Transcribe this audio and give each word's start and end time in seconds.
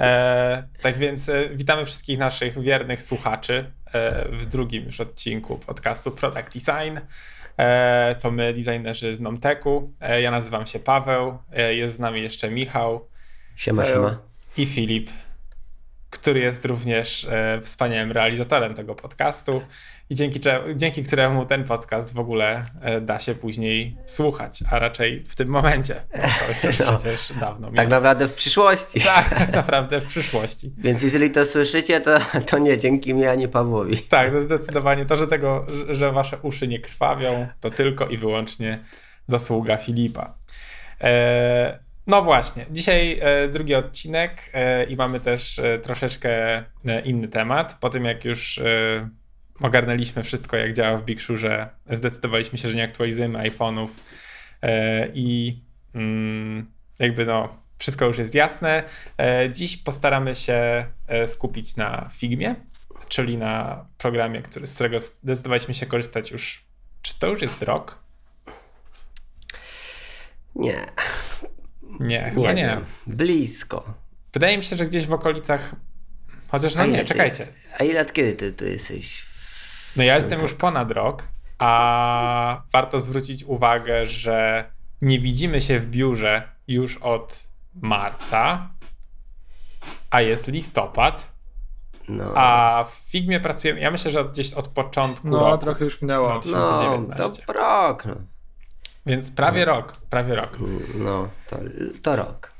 E, 0.00 0.68
tak 0.82 0.98
więc 0.98 1.28
e, 1.28 1.48
witamy 1.48 1.84
wszystkich 1.84 2.18
naszych 2.18 2.62
wiernych 2.62 3.02
słuchaczy 3.02 3.72
e, 3.92 4.28
w 4.28 4.46
drugim 4.46 4.84
już 4.84 5.00
odcinku 5.00 5.58
podcastu 5.58 6.10
Product 6.10 6.54
Design. 6.54 6.98
E, 7.58 8.14
to 8.20 8.30
my, 8.30 8.52
designerzy 8.52 9.16
z 9.16 9.20
Nomteku. 9.20 9.92
E, 10.00 10.22
ja 10.22 10.30
nazywam 10.30 10.66
się 10.66 10.78
Paweł, 10.78 11.38
e, 11.52 11.74
jest 11.74 11.96
z 11.96 11.98
nami 11.98 12.22
jeszcze 12.22 12.50
Michał. 12.50 13.08
Siema, 13.56 13.86
siema. 13.86 14.18
I 14.56 14.66
Filip, 14.66 15.10
który 16.10 16.40
jest 16.40 16.64
również 16.64 17.28
wspaniałym 17.62 18.12
realizatorem 18.12 18.74
tego 18.74 18.94
podcastu 18.94 19.62
i 20.10 20.14
dzięki, 20.14 20.40
dzięki 20.76 21.02
któremu 21.02 21.46
ten 21.46 21.64
podcast 21.64 22.14
w 22.14 22.18
ogóle 22.18 22.62
e, 22.80 23.00
da 23.00 23.18
się 23.18 23.34
później 23.34 23.96
słuchać, 24.04 24.64
a 24.70 24.78
raczej 24.78 25.24
w 25.26 25.36
tym 25.36 25.48
momencie. 25.48 25.94
to 26.60 26.66
już 26.66 26.78
no, 26.78 26.98
przecież 26.98 27.32
dawno. 27.40 27.70
Tak 27.72 27.88
naprawdę 27.88 28.28
w 28.28 28.34
przyszłości. 28.34 29.00
Tak, 29.00 29.38
tak 29.38 29.52
naprawdę 29.52 30.00
w 30.00 30.06
przyszłości. 30.06 30.72
Więc 30.84 31.02
jeżeli 31.02 31.30
to 31.30 31.44
słyszycie, 31.44 32.00
to, 32.00 32.18
to 32.46 32.58
nie 32.58 32.78
dzięki 32.78 33.14
mnie, 33.14 33.30
ani 33.30 33.48
Pawłowi. 33.48 33.98
Tak, 33.98 34.32
to 34.32 34.40
zdecydowanie 34.40 35.06
to, 35.06 35.16
że 35.16 35.26
tego, 35.26 35.66
że 35.88 36.12
wasze 36.12 36.38
uszy 36.42 36.68
nie 36.68 36.78
krwawią, 36.78 37.48
to 37.60 37.70
tylko 37.70 38.06
i 38.06 38.18
wyłącznie 38.18 38.78
zasługa 39.26 39.76
Filipa. 39.76 40.34
E, 41.00 41.78
no 42.08 42.22
właśnie, 42.22 42.66
dzisiaj 42.70 43.18
e, 43.20 43.48
drugi 43.48 43.74
odcinek 43.74 44.50
e, 44.54 44.84
i 44.84 44.96
mamy 44.96 45.20
też 45.20 45.58
e, 45.58 45.78
troszeczkę 45.78 46.56
e, 46.58 46.64
inny 47.04 47.28
temat. 47.28 47.78
Po 47.80 47.90
tym 47.90 48.04
jak 48.04 48.24
już 48.24 48.60
ogarnęliśmy 49.60 50.22
wszystko, 50.22 50.56
jak 50.56 50.72
działa 50.72 50.98
w 50.98 51.04
Big 51.04 51.20
że 51.20 51.68
zdecydowaliśmy 51.90 52.58
się, 52.58 52.68
że 52.68 52.76
nie 52.76 52.84
aktualizujemy 52.84 53.38
iPhone'ów 53.38 53.88
e, 54.62 55.08
i 55.14 55.58
mm, 55.94 56.72
jakby 56.98 57.26
no, 57.26 57.56
wszystko 57.78 58.04
już 58.04 58.18
jest 58.18 58.34
jasne. 58.34 58.82
E, 59.18 59.50
dziś 59.50 59.76
postaramy 59.76 60.34
się 60.34 60.86
e, 61.06 61.28
skupić 61.28 61.76
na 61.76 62.08
Figmie, 62.12 62.54
czyli 63.08 63.36
na 63.36 63.84
programie, 63.98 64.42
który, 64.42 64.66
z 64.66 64.74
którego 64.74 65.00
zdecydowaliśmy 65.00 65.74
się 65.74 65.86
korzystać 65.86 66.30
już. 66.30 66.64
Czy 67.02 67.18
to 67.18 67.26
już 67.26 67.42
jest 67.42 67.62
rok? 67.62 67.98
Nie. 70.54 70.86
Nie, 72.00 72.30
chyba 72.34 72.52
nie. 72.52 72.62
nie. 72.62 72.76
Blisko. 73.06 73.94
Wydaje 74.32 74.56
mi 74.56 74.64
się, 74.64 74.76
że 74.76 74.86
gdzieś 74.86 75.06
w 75.06 75.12
okolicach. 75.12 75.74
Chociaż 76.48 76.74
no 76.74 76.86
nie, 76.86 77.04
czekajcie. 77.04 77.46
A 77.78 77.84
ile 77.84 78.00
od 78.00 78.12
kiedy 78.12 78.32
ty 78.32 78.52
tu 78.52 78.64
jesteś 78.64 79.28
no 79.96 80.04
ja 80.04 80.16
jestem 80.16 80.40
już 80.40 80.54
ponad 80.54 80.90
rok, 80.90 81.28
a 81.58 82.62
warto 82.72 83.00
zwrócić 83.00 83.44
uwagę, 83.44 84.06
że 84.06 84.70
nie 85.02 85.18
widzimy 85.18 85.60
się 85.60 85.78
w 85.78 85.86
biurze 85.86 86.42
już 86.68 86.96
od 86.96 87.48
marca, 87.74 88.70
a 90.10 90.20
jest 90.20 90.48
listopad. 90.48 91.32
No. 92.08 92.32
A 92.36 92.84
w 92.90 92.94
Figmie 92.94 93.40
pracujemy, 93.40 93.80
ja 93.80 93.90
myślę, 93.90 94.10
że 94.10 94.24
gdzieś 94.24 94.52
od 94.52 94.68
początku 94.68 95.28
No, 95.28 95.38
roku, 95.38 95.58
trochę 95.58 95.84
już 95.84 96.02
minęło. 96.02 96.40
2019. 96.40 97.42
No, 97.46 97.46
to 97.46 97.52
rok. 97.52 98.04
No. 98.04 98.14
Więc 99.08 99.30
prawie 99.30 99.66
no. 99.66 99.72
rok, 99.72 99.92
prawie 100.10 100.34
rok. 100.34 100.58
No, 100.94 101.28
to, 101.50 101.56
to 102.02 102.16
rok. 102.16 102.52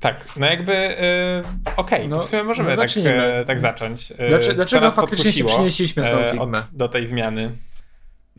Tak, 0.00 0.26
no 0.36 0.46
jakby 0.46 0.72
yy, 0.72 1.72
okej, 1.76 1.98
okay, 1.98 2.08
no, 2.08 2.20
w 2.20 2.24
sumie 2.24 2.42
możemy 2.42 2.70
no 2.70 2.76
tak, 2.76 2.96
yy, 2.96 3.04
tak 3.46 3.60
zacząć. 3.60 4.10
Yy, 4.10 4.28
dlaczego 4.28 4.54
dlaczego 4.54 4.90
faktycznie 4.90 5.32
się 5.32 5.44
przynieśliśmy 5.44 6.02
tą 6.02 6.18
e, 6.18 6.32
firmę? 6.32 6.66
do 6.72 6.88
tej 6.88 7.06
zmiany. 7.06 7.52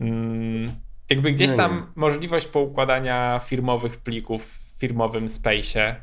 Mm, 0.00 0.72
jakby 1.10 1.32
gdzieś 1.32 1.50
no 1.50 1.56
tam 1.56 1.92
możliwość 1.94 2.46
poukładania 2.46 3.40
firmowych 3.44 3.96
plików 3.96 4.46
w 4.46 4.78
firmowym 4.78 5.26
space'ie 5.26 5.94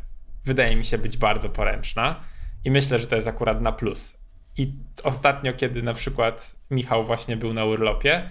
wydaje 0.46 0.76
mi 0.76 0.86
się 0.86 0.98
być 0.98 1.18
bardzo 1.18 1.50
poręczna 1.50 2.16
i 2.66 2.72
myślę, 2.72 3.00
że 3.00 3.08
to 3.08 3.16
jest 3.16 3.28
akurat 3.28 3.62
na 3.62 3.72
plus. 3.72 4.20
I 4.58 4.74
ostatnio, 5.04 5.54
kiedy 5.54 5.84
na 5.84 5.94
przykład 5.94 6.56
Michał 6.72 7.06
właśnie 7.06 7.38
był 7.38 7.54
na 7.54 7.66
urlopie, 7.66 8.30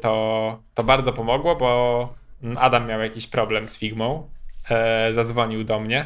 to, 0.00 0.62
to 0.74 0.84
bardzo 0.84 1.12
pomogło, 1.12 1.56
bo 1.56 2.14
Adam 2.56 2.86
miał 2.86 3.00
jakiś 3.00 3.26
problem 3.26 3.68
z 3.68 3.78
Figmą 3.78 4.28
e, 4.70 5.12
zadzwonił 5.12 5.64
do 5.64 5.80
mnie 5.80 6.04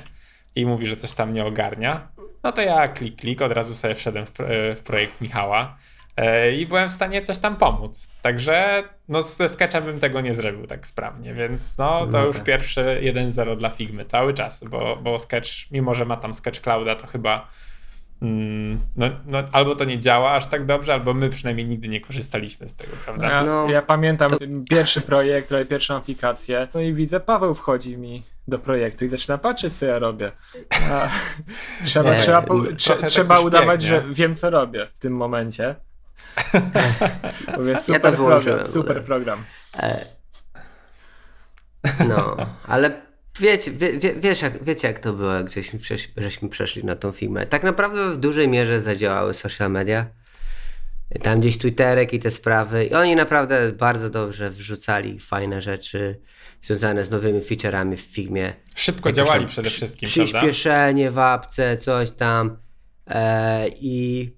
i 0.54 0.66
mówi, 0.66 0.86
że 0.86 0.96
coś 0.96 1.12
tam 1.12 1.34
nie 1.34 1.44
ogarnia, 1.44 2.08
no 2.42 2.52
to 2.52 2.62
ja 2.62 2.88
klik, 2.88 3.16
klik, 3.16 3.42
od 3.42 3.52
razu 3.52 3.74
sobie 3.74 3.94
wszedłem 3.94 4.26
w, 4.26 4.32
w 4.76 4.80
projekt 4.84 5.20
Michała 5.20 5.76
e, 6.16 6.52
i 6.52 6.66
byłem 6.66 6.90
w 6.90 6.92
stanie 6.92 7.22
coś 7.22 7.38
tam 7.38 7.56
pomóc. 7.56 8.08
Także 8.22 8.82
no 9.08 9.22
ze 9.22 9.48
Sketchem 9.48 9.84
bym 9.84 9.98
tego 9.98 10.20
nie 10.20 10.34
zrobił 10.34 10.66
tak 10.66 10.86
sprawnie, 10.86 11.34
więc 11.34 11.78
no 11.78 12.06
to 12.06 12.18
no 12.18 12.24
już 12.24 12.36
tak. 12.36 12.44
pierwszy 12.44 13.00
1-0 13.02 13.56
dla 13.56 13.68
Figmy 13.68 14.04
cały 14.04 14.34
czas, 14.34 14.64
bo, 14.64 14.96
bo 14.96 15.18
Sketch, 15.18 15.50
mimo 15.70 15.94
że 15.94 16.04
ma 16.04 16.16
tam 16.16 16.34
Sketch 16.34 16.60
Clouda, 16.60 16.94
to 16.94 17.06
chyba 17.06 17.48
Mm, 17.48 17.48
no, 18.96 19.06
no, 19.26 19.38
albo 19.52 19.76
to 19.76 19.84
nie 19.84 19.98
działa 19.98 20.32
aż 20.32 20.46
tak 20.46 20.66
dobrze, 20.66 20.92
albo 20.92 21.14
my 21.14 21.30
przynajmniej 21.30 21.66
nigdy 21.66 21.88
nie 21.88 22.00
korzystaliśmy 22.00 22.68
z 22.68 22.76
tego, 22.76 22.92
prawda? 23.04 23.30
Ja, 23.30 23.44
no, 23.44 23.70
ja 23.70 23.82
pamiętam 23.82 24.30
to... 24.30 24.38
pierwszy 24.70 25.00
projekt, 25.00 25.50
pierwszą 25.68 25.96
aplikację, 25.96 26.68
no 26.74 26.80
i 26.80 26.94
widzę, 26.94 27.20
Paweł 27.20 27.54
wchodzi 27.54 27.98
mi 27.98 28.22
do 28.48 28.58
projektu 28.58 29.04
i 29.04 29.08
zaczyna 29.08 29.38
patrzeć, 29.38 29.74
co 29.74 29.86
ja 29.86 29.98
robię. 29.98 30.32
A, 30.90 31.08
trzeba 31.84 32.14
nie, 32.14 32.20
trzeba, 32.20 32.44
trze, 32.76 32.96
trzeba 33.06 33.40
udawać, 33.40 33.82
że 33.82 34.04
wiem, 34.10 34.34
co 34.34 34.50
robię 34.50 34.86
w 34.86 34.98
tym 34.98 35.16
momencie. 35.16 35.74
Mówię, 37.58 37.78
super 37.78 38.12
ja 38.12 38.18
program, 38.18 38.66
super 38.66 39.04
program. 39.04 39.44
E... 39.78 40.04
No, 42.08 42.36
ale 42.66 43.02
Wiecie, 43.40 43.72
wie, 43.72 43.98
wie, 43.98 44.14
wiesz 44.14 44.42
jak, 44.42 44.64
wiecie 44.64 44.88
jak 44.88 44.98
to 44.98 45.12
było, 45.12 45.32
jak 45.32 45.48
żeśmy 45.48 45.78
przeszli, 45.78 46.12
żeśmy 46.16 46.48
przeszli 46.48 46.84
na 46.84 46.96
tą 46.96 47.12
firmę. 47.12 47.46
Tak 47.46 47.62
naprawdę 47.62 48.10
w 48.10 48.16
dużej 48.16 48.48
mierze 48.48 48.80
zadziałały 48.80 49.34
social 49.34 49.70
media. 49.70 50.06
Tam 51.22 51.40
gdzieś 51.40 51.58
Twitterek 51.58 52.12
i 52.12 52.18
te 52.18 52.30
sprawy. 52.30 52.84
I 52.84 52.94
oni 52.94 53.16
naprawdę 53.16 53.72
bardzo 53.72 54.10
dobrze 54.10 54.50
wrzucali 54.50 55.20
fajne 55.20 55.62
rzeczy 55.62 56.20
związane 56.60 57.04
z 57.04 57.10
nowymi 57.10 57.42
featureami 57.42 57.96
w 57.96 58.00
filmie. 58.00 58.52
Szybko 58.76 59.12
działali 59.12 59.46
przede 59.46 59.70
wszystkim, 59.70 60.06
Przyspieszenie 60.08 61.04
prawda? 61.04 61.38
w 61.38 61.44
apce, 61.44 61.76
coś 61.76 62.10
tam. 62.10 62.56
E, 63.06 63.68
I 63.68 64.30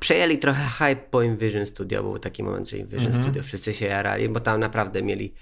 przejęli 0.00 0.38
trochę 0.38 0.64
hype 0.78 1.08
po 1.10 1.22
Invision 1.22 1.66
Studio, 1.66 2.02
był 2.02 2.18
taki 2.18 2.42
moment, 2.42 2.68
że 2.68 2.76
Invision 2.76 3.06
mm 3.06 3.18
-hmm. 3.18 3.22
Studio 3.22 3.42
wszyscy 3.42 3.72
się 3.72 3.86
jarali, 3.86 4.28
bo 4.28 4.40
tam 4.40 4.60
naprawdę 4.60 5.02
mieli 5.02 5.34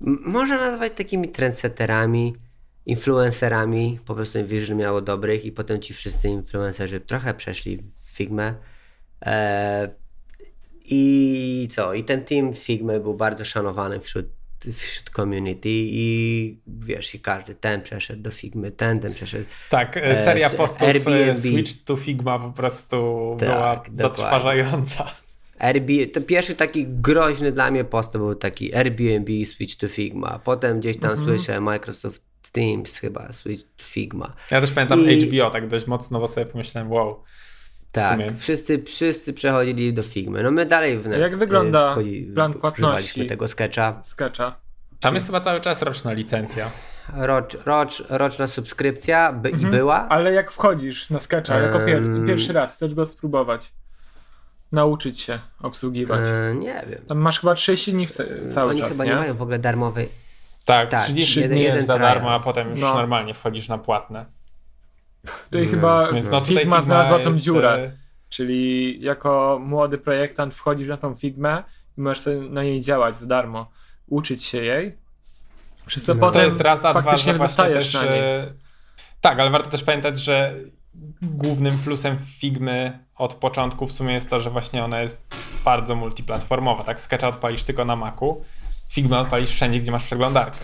można 0.00 0.56
nazwać 0.56 0.92
takimi 0.96 1.28
trendsetterami, 1.28 2.34
influencerami. 2.86 3.98
Po 4.06 4.14
prostu 4.14 4.38
Envision 4.38 4.78
miało 4.78 5.00
dobrych 5.00 5.44
i 5.44 5.52
potem 5.52 5.80
ci 5.80 5.94
wszyscy 5.94 6.28
influencerzy 6.28 7.00
trochę 7.00 7.34
przeszli 7.34 7.76
w 7.76 8.16
Figmę. 8.16 8.54
Eee, 9.20 9.88
I 10.84 11.68
co? 11.70 11.94
I 11.94 12.04
ten 12.04 12.24
team 12.24 12.54
Figmy 12.54 13.00
był 13.00 13.14
bardzo 13.14 13.44
szanowany 13.44 14.00
wśród, 14.00 14.26
wśród 14.72 15.10
community 15.10 15.68
i 15.72 16.58
wiesz, 16.66 17.14
i 17.14 17.20
każdy, 17.20 17.54
ten 17.54 17.82
przeszedł 17.82 18.22
do 18.22 18.30
Figmy, 18.30 18.70
ten, 18.70 19.00
ten 19.00 19.14
przeszedł. 19.14 19.44
Tak, 19.70 19.96
e, 19.96 20.24
seria 20.24 20.50
postów 20.50 20.82
e, 20.82 20.86
Airbnb. 20.86 21.34
Switch 21.34 21.84
to 21.84 21.96
Figma 21.96 22.38
po 22.38 22.50
prostu 22.50 23.36
tak, 23.40 23.48
była 23.48 23.82
zatrważająca. 23.92 25.14
Airbnb, 25.60 26.06
to 26.12 26.20
pierwszy 26.20 26.54
taki 26.54 26.86
groźny 26.88 27.52
dla 27.52 27.70
mnie 27.70 27.84
post 27.84 28.12
był 28.12 28.34
taki 28.34 28.74
Airbnb 28.74 29.46
switch 29.46 29.76
to 29.76 29.88
Figma. 29.88 30.40
Potem 30.44 30.80
gdzieś 30.80 30.96
tam 30.98 31.10
-hmm. 31.10 31.24
słyszę 31.24 31.60
Microsoft 31.60 32.22
Teams 32.52 32.98
chyba 32.98 33.32
switch 33.32 33.62
to 33.76 33.84
Figma. 33.84 34.32
Ja 34.50 34.60
też 34.60 34.72
pamiętam 34.72 35.10
I... 35.10 35.26
HBO 35.26 35.50
tak 35.50 35.68
dość 35.68 35.86
mocno, 35.86 36.20
bo 36.20 36.28
sobie 36.28 36.46
pomyślałem 36.46 36.92
wow. 36.92 37.22
Tak, 37.92 38.20
wszyscy, 38.36 38.82
wszyscy 38.82 39.32
przechodzili 39.32 39.94
do 39.94 40.02
Figmy. 40.02 40.42
No 40.42 40.50
my 40.50 40.66
dalej 40.66 40.98
w 40.98 41.10
Jak 41.10 41.36
wygląda 41.36 41.92
wchodzi, 41.92 42.30
plan 42.34 42.54
płatności 42.54 43.26
tego 43.26 43.48
sketcha. 43.48 44.00
sketcha. 44.04 44.60
Tam 45.00 45.14
jest 45.14 45.26
chyba 45.26 45.40
cały 45.40 45.60
czas 45.60 45.82
roczna 45.82 46.12
licencja. 46.12 46.70
Rocz, 47.16 47.56
rocz, 47.66 48.04
roczna 48.08 48.46
subskrypcja 48.46 49.32
by, 49.32 49.48
mhm. 49.48 49.70
była. 49.70 50.08
Ale 50.08 50.32
jak 50.32 50.50
wchodzisz 50.50 51.10
na 51.10 51.18
sketcha 51.18 51.54
um... 51.54 51.64
jako 51.64 51.80
pier 51.80 52.02
pierwszy 52.26 52.52
raz, 52.52 52.74
chcesz 52.74 52.94
go 52.94 53.06
spróbować 53.06 53.72
nauczyć 54.72 55.20
się 55.20 55.38
obsługiwać? 55.60 56.26
E, 56.26 56.54
nie 56.54 56.84
wiem. 56.90 57.00
Tam 57.08 57.18
masz 57.18 57.40
chyba 57.40 57.54
30 57.54 57.92
dni 57.92 58.06
w 58.06 58.12
cały 58.48 58.70
Oni 58.70 58.80
czas, 58.80 58.88
chyba 58.88 59.04
nie? 59.04 59.10
nie 59.10 59.16
mają 59.16 59.34
w 59.34 59.42
ogóle 59.42 59.58
darmowej. 59.58 60.08
Tak, 60.64 60.90
tak 60.90 61.04
30 61.04 61.48
dni 61.48 61.62
jest 61.62 61.86
za 61.86 61.98
darmo, 61.98 62.34
a 62.34 62.40
potem 62.40 62.70
już 62.70 62.80
no. 62.80 62.94
normalnie 62.94 63.34
wchodzisz 63.34 63.68
na 63.68 63.78
płatne. 63.78 64.24
Tutaj 65.22 65.64
hmm. 65.64 65.70
chyba 65.70 66.12
Więc 66.12 66.30
no, 66.30 66.40
Figma, 66.40 66.60
Figma 66.60 66.82
znalazła 66.82 67.18
tą 67.18 67.28
jest... 67.28 67.40
dziurę. 67.40 67.74
E, 67.74 67.92
Czyli 68.28 69.00
jako 69.00 69.58
młody 69.62 69.98
projektant 69.98 70.54
wchodzisz 70.54 70.88
na 70.88 70.96
tą 70.96 71.14
Figmę 71.14 71.62
i 71.98 72.00
możesz 72.00 72.20
sobie 72.20 72.40
na 72.40 72.62
niej 72.62 72.80
działać 72.80 73.18
za 73.18 73.26
darmo. 73.26 73.70
Uczyć 74.06 74.44
się 74.44 74.62
jej. 74.62 74.96
Przez 75.86 76.04
co 76.04 76.14
no. 76.14 76.20
potem 76.20 76.40
to 76.40 76.44
jest 76.44 76.60
raz, 76.60 76.84
a 76.84 76.94
dwa, 76.94 77.16
że 77.16 77.34
właśnie 77.34 77.64
też... 77.64 77.94
E, 77.94 78.52
tak, 79.20 79.40
ale 79.40 79.50
warto 79.50 79.70
też 79.70 79.82
pamiętać, 79.82 80.18
że 80.18 80.54
głównym 81.22 81.78
plusem 81.78 82.18
Figmy 82.38 82.98
od 83.16 83.34
początku 83.34 83.86
w 83.86 83.92
sumie 83.92 84.14
jest 84.14 84.30
to, 84.30 84.40
że 84.40 84.50
właśnie 84.50 84.84
ona 84.84 85.00
jest 85.00 85.34
bardzo 85.64 85.96
multiplatformowa. 85.96 86.84
Tak, 86.84 87.00
Sketcha 87.00 87.28
odpalisz 87.28 87.64
tylko 87.64 87.84
na 87.84 87.96
Macu, 87.96 88.44
Figma 88.88 89.20
odpalisz 89.20 89.50
wszędzie, 89.50 89.80
gdzie 89.80 89.92
masz 89.92 90.04
przeglądarkę. 90.04 90.58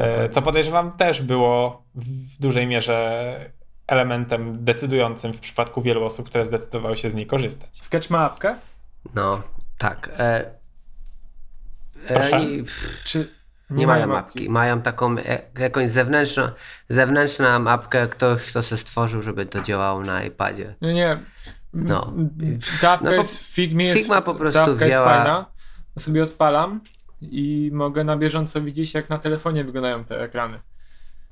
E, 0.00 0.28
co 0.28 0.42
podejrzewam 0.42 0.92
też 0.92 1.22
było 1.22 1.82
w 1.94 2.40
dużej 2.40 2.66
mierze 2.66 3.50
elementem 3.86 4.64
decydującym 4.64 5.32
w 5.32 5.40
przypadku 5.40 5.82
wielu 5.82 6.04
osób, 6.04 6.26
które 6.26 6.44
zdecydowały 6.44 6.96
się 6.96 7.10
z 7.10 7.14
niej 7.14 7.26
korzystać. 7.26 7.76
Sketch 7.84 8.10
ma 8.10 8.24
apkę? 8.24 8.58
No, 9.14 9.42
tak. 9.78 10.10
E, 10.18 10.50
Proszę? 12.08 12.36
e, 12.36 12.44
i, 12.44 12.64
Czy 13.04 13.28
nie, 13.74 13.80
nie 13.80 13.86
mają 13.86 14.06
mapki. 14.06 14.38
mapki. 14.38 14.50
Mają 14.50 14.82
taką 14.82 15.18
e, 15.18 15.42
jakąś 15.58 15.90
zewnętrzną, 15.90 16.48
zewnętrzną 16.88 17.58
mapkę, 17.58 18.08
ktoś 18.08 18.42
kto 18.42 18.62
się 18.62 18.76
stworzył, 18.76 19.22
żeby 19.22 19.46
to 19.46 19.62
działało 19.62 20.00
na 20.00 20.24
iPadzie. 20.24 20.74
No 20.80 20.92
nie. 20.92 21.20
No. 21.72 22.12
Ta 22.80 22.90
apka 22.90 23.04
no, 23.04 23.12
jest. 23.12 23.36
Figma 23.36 23.82
jest, 23.82 24.08
po 24.24 24.34
prostu 24.34 24.76
wzięła... 24.76 24.86
jest 24.86 24.98
fajna. 24.98 25.46
Sobie 25.98 26.22
odpalam 26.22 26.80
i 27.20 27.70
mogę 27.72 28.04
na 28.04 28.16
bieżąco 28.16 28.62
widzieć, 28.62 28.94
jak 28.94 29.10
na 29.10 29.18
telefonie 29.18 29.64
wyglądają 29.64 30.04
te 30.04 30.20
ekrany. 30.20 30.60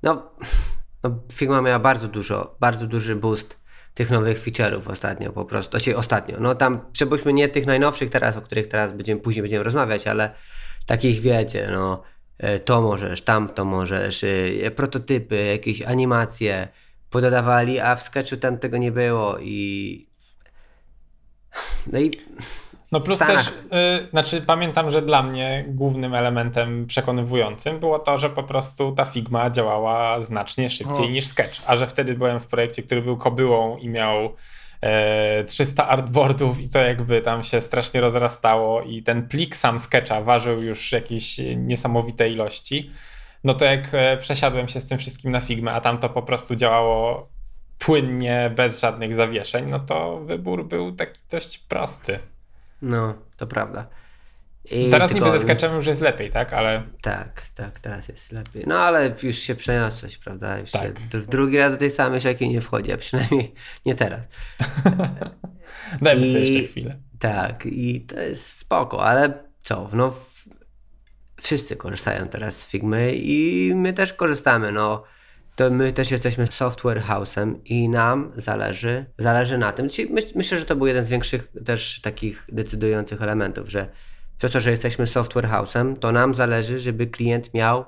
No, 0.02 0.30
no 1.02 1.18
Figma 1.32 1.62
miała 1.62 1.78
bardzo 1.78 2.08
dużo, 2.08 2.56
bardzo 2.60 2.86
duży 2.86 3.16
boost 3.16 3.62
tych 3.94 4.10
nowych 4.10 4.38
feature'ów 4.38 4.90
ostatnio 4.90 5.32
po 5.32 5.44
prostu. 5.44 5.70
Znaczy 5.70 5.96
ostatnio, 5.96 6.36
no 6.40 6.54
tam 6.54 6.80
przepuśćmy 6.92 7.32
nie 7.32 7.48
tych 7.48 7.66
najnowszych 7.66 8.10
teraz, 8.10 8.36
o 8.36 8.42
których 8.42 8.68
teraz 8.68 8.92
będziemy 8.92 9.20
później 9.20 9.42
będziemy 9.42 9.64
rozmawiać, 9.64 10.06
ale 10.06 10.34
takich 10.86 11.20
wiecie, 11.20 11.68
no 11.72 12.02
to 12.64 12.80
możesz, 12.80 13.22
tam 13.22 13.48
to 13.48 13.64
możesz, 13.64 14.24
e, 14.64 14.70
prototypy, 14.70 15.44
jakieś 15.44 15.82
animacje 15.82 16.68
pododawali, 17.10 17.80
a 17.80 17.94
w 17.94 18.02
Sketchu 18.02 18.36
tam 18.36 18.58
tego 18.58 18.78
nie 18.78 18.92
było 18.92 19.38
i 19.38 20.06
no 21.92 21.98
i 21.98 22.10
no 22.92 23.00
plus 23.00 23.18
też, 23.18 23.52
znaczy 24.10 24.40
pamiętam, 24.40 24.90
że 24.90 25.02
dla 25.02 25.22
mnie 25.22 25.64
głównym 25.68 26.14
elementem 26.14 26.86
przekonywującym 26.86 27.80
było 27.80 27.98
to, 27.98 28.18
że 28.18 28.30
po 28.30 28.42
prostu 28.42 28.92
ta 28.92 29.04
Figma 29.04 29.50
działała 29.50 30.20
znacznie 30.20 30.70
szybciej 30.70 31.06
o. 31.06 31.10
niż 31.10 31.26
Sketch, 31.26 31.60
a 31.66 31.76
że 31.76 31.86
wtedy 31.86 32.14
byłem 32.14 32.40
w 32.40 32.46
projekcie, 32.46 32.82
który 32.82 33.02
był 33.02 33.16
kobyłą 33.16 33.76
i 33.76 33.88
miał 33.88 34.34
300 35.46 35.82
e, 35.82 35.86
artboardów 35.86 36.60
i 36.60 36.68
to 36.68 36.78
jakby 36.78 37.20
tam 37.20 37.42
się 37.42 37.60
strasznie 37.60 38.00
rozrastało 38.00 38.82
i 38.82 39.02
ten 39.02 39.28
plik 39.28 39.56
sam 39.56 39.78
Sketcha 39.78 40.22
ważył 40.22 40.62
już 40.62 40.92
jakieś 40.92 41.38
niesamowite 41.56 42.30
ilości, 42.30 42.90
no 43.44 43.54
to 43.54 43.64
jak 43.64 43.88
e, 43.92 44.16
przesiadłem 44.16 44.68
się 44.68 44.80
z 44.80 44.88
tym 44.88 44.98
wszystkim 44.98 45.30
na 45.30 45.40
Figma, 45.40 45.72
a 45.72 45.80
tam 45.80 45.98
to 45.98 46.08
po 46.08 46.22
prostu 46.22 46.56
działało 46.56 47.28
płynnie, 47.78 48.52
bez 48.56 48.80
żadnych 48.80 49.14
zawieszeń, 49.14 49.70
no 49.70 49.78
to 49.78 50.20
wybór 50.20 50.68
był 50.68 50.92
taki 50.92 51.20
dość 51.30 51.58
prosty. 51.58 52.18
No, 52.82 53.14
to 53.36 53.46
prawda. 53.46 53.86
I 54.70 54.90
teraz 54.90 55.10
tylko... 55.10 55.26
niby 55.26 55.38
ze 55.38 55.44
Sketchem 55.44 55.74
już 55.74 55.86
jest 55.86 56.00
lepiej, 56.00 56.30
tak? 56.30 56.52
Ale... 56.52 56.82
Tak, 57.00 57.42
tak, 57.54 57.78
teraz 57.78 58.08
jest 58.08 58.32
lepiej. 58.32 58.64
No 58.66 58.78
ale 58.78 59.14
już 59.22 59.36
się 59.36 59.54
przeniosłeś, 59.54 60.18
prawda? 60.18 60.58
Już 60.58 60.70
tak. 60.70 60.82
się, 60.82 61.20
w 61.20 61.26
drugi 61.26 61.58
raz 61.58 61.72
do 61.72 61.78
tej 61.78 61.90
samej 61.90 62.20
rzeki 62.20 62.48
nie 62.48 62.60
wchodzi, 62.60 62.92
a 62.92 62.96
przynajmniej 62.96 63.54
nie 63.86 63.94
teraz. 63.94 64.20
Dajmy 66.02 66.26
I... 66.26 66.32
sobie 66.32 66.40
jeszcze 66.40 66.62
chwilę. 66.62 66.96
Tak, 67.18 67.66
i 67.66 68.00
to 68.00 68.20
jest 68.20 68.46
spoko, 68.58 69.04
ale 69.04 69.32
co, 69.62 69.88
no 69.92 70.14
wszyscy 71.40 71.76
korzystają 71.76 72.28
teraz 72.28 72.60
z 72.60 72.70
Figmy 72.70 73.12
i 73.14 73.72
my 73.74 73.92
też 73.92 74.12
korzystamy, 74.12 74.72
no 74.72 75.04
to 75.56 75.70
my 75.70 75.92
też 75.92 76.10
jesteśmy 76.10 76.46
software 76.46 77.02
house'em 77.02 77.54
i 77.64 77.88
nam 77.88 78.32
zależy, 78.36 79.06
zależy 79.18 79.58
na 79.58 79.72
tym. 79.72 79.88
myślę, 80.34 80.58
że 80.58 80.64
to 80.64 80.76
był 80.76 80.86
jeden 80.86 81.04
z 81.04 81.08
większych 81.08 81.48
też 81.64 82.00
takich 82.00 82.46
decydujących 82.52 83.22
elementów, 83.22 83.68
że 83.68 83.88
przez 84.42 84.52
to, 84.52 84.60
że 84.60 84.70
jesteśmy 84.70 85.06
software 85.06 85.48
house'em, 85.48 85.96
to 85.98 86.12
nam 86.12 86.34
zależy, 86.34 86.80
żeby 86.80 87.06
klient 87.06 87.54
miał 87.54 87.84